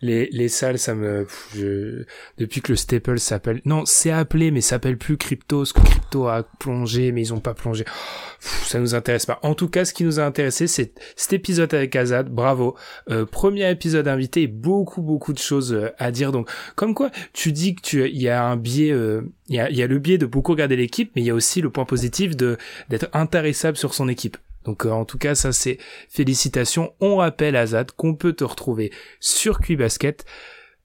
[0.02, 2.04] les, les salles, ça me, je,
[2.38, 6.28] depuis que le Staple s'appelle, non, c'est appelé, mais s'appelle plus Crypto, ce que Crypto
[6.28, 7.86] a plongé, mais ils ont pas plongé.
[8.40, 9.40] ça nous intéresse pas.
[9.44, 12.30] En tout cas, ce qui nous a intéressé, c'est cet épisode avec Azad.
[12.30, 12.76] Bravo.
[13.10, 16.32] Euh, premier épisode invité, beaucoup, beaucoup de choses euh, à dire.
[16.32, 19.60] Donc, comme quoi, tu dis que tu, il y a un biais, euh, il y
[19.60, 21.70] a, y a le biais de beaucoup regarder l'équipe, mais il y a aussi le
[21.70, 22.58] point positif de,
[22.90, 24.38] d'être intéressable sur son équipe.
[24.66, 25.78] Donc euh, en tout cas, ça c'est
[26.10, 26.94] félicitations.
[27.00, 30.26] On rappelle Azad qu'on peut te retrouver sur Basket.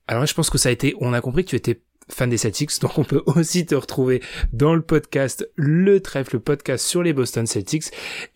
[0.07, 2.37] Alors je pense que ça a été, on a compris que tu étais fan des
[2.37, 4.23] Celtics, donc on peut aussi te retrouver
[4.53, 7.85] dans le podcast Le Trèfle, le podcast sur les Boston Celtics.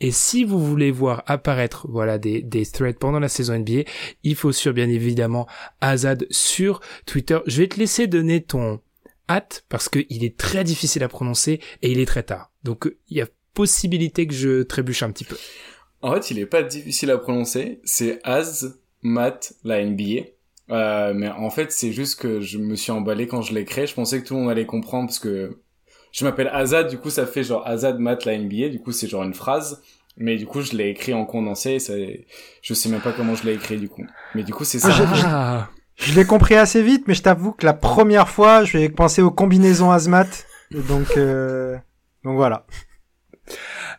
[0.01, 3.83] Et si vous voulez voir apparaître voilà des, des threads pendant la saison NBA,
[4.23, 5.47] il faut sur bien évidemment
[5.81, 7.39] Azad sur Twitter.
[7.47, 8.81] Je vais te laisser donner ton
[9.29, 12.53] hâte parce qu'il est très difficile à prononcer et il est très tard.
[12.63, 15.37] Donc il y a possibilité que je trébuche un petit peu.
[16.03, 17.81] En fait, il est pas difficile à prononcer.
[17.85, 20.27] C'est Az Mat la NBA.
[20.71, 23.87] Euh, mais en fait, c'est juste que je me suis emballé quand je l'ai créé.
[23.87, 25.59] Je pensais que tout le monde allait comprendre parce que
[26.13, 28.69] je m'appelle Azad, du coup, ça fait genre Azad Mat la NBA.
[28.69, 29.83] Du coup, c'est genre une phrase.
[30.17, 31.79] Mais du coup, je l'ai écrit en condensé.
[31.79, 31.95] Ça...
[32.63, 34.07] Je sais même pas comment je l'ai écrit du coup.
[34.35, 34.91] Mais du coup, c'est ça.
[34.93, 38.79] Ah, je, je l'ai compris assez vite, mais je t'avoue que la première fois, je
[38.79, 40.29] vais penser aux combinaisons Azmat.
[40.71, 41.77] Donc, euh...
[42.25, 42.67] donc voilà.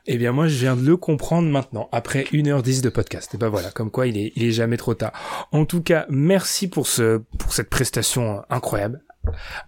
[0.08, 3.34] Eh bien, moi, je viens de le comprendre maintenant, après 1h10 de podcast.
[3.34, 5.12] Et ben voilà, comme quoi il est, il est jamais trop tard.
[5.52, 9.04] En tout cas, merci pour ce, pour cette prestation incroyable.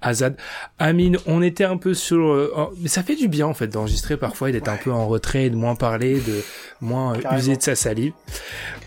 [0.01, 0.37] Azad.
[0.79, 4.17] Amine, on était un peu sur, euh, mais ça fait du bien en fait d'enregistrer
[4.17, 6.41] parfois, d'être un peu en retrait, de moins parler, de
[6.81, 8.13] moins euh, user de sa salive.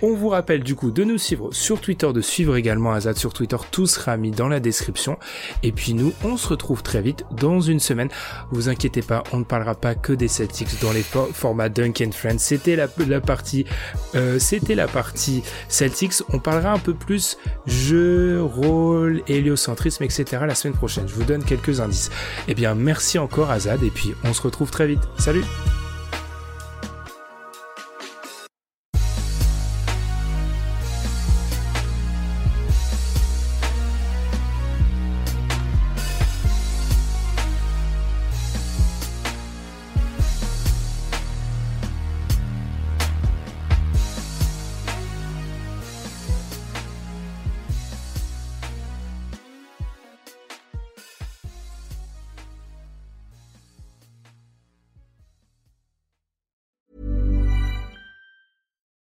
[0.03, 3.33] On vous rappelle du coup de nous suivre sur Twitter, de suivre également Azad sur
[3.33, 5.18] Twitter, tout sera mis dans la description.
[5.63, 8.09] Et puis nous, on se retrouve très vite dans une semaine.
[8.51, 12.13] Vous inquiétez pas, on ne parlera pas que des Celtics dans les formats Dunk and
[12.13, 12.38] Friends.
[12.38, 13.67] C'était la, la partie,
[14.14, 16.22] euh, c'était la partie Celtics.
[16.33, 17.37] On parlera un peu plus
[17.67, 20.25] jeu, rôle, héliocentrisme, etc.
[20.47, 21.08] la semaine prochaine.
[21.08, 22.11] Je vous donne quelques indices.
[22.49, 25.03] Eh bien, merci encore Azad et puis on se retrouve très vite.
[25.18, 25.45] Salut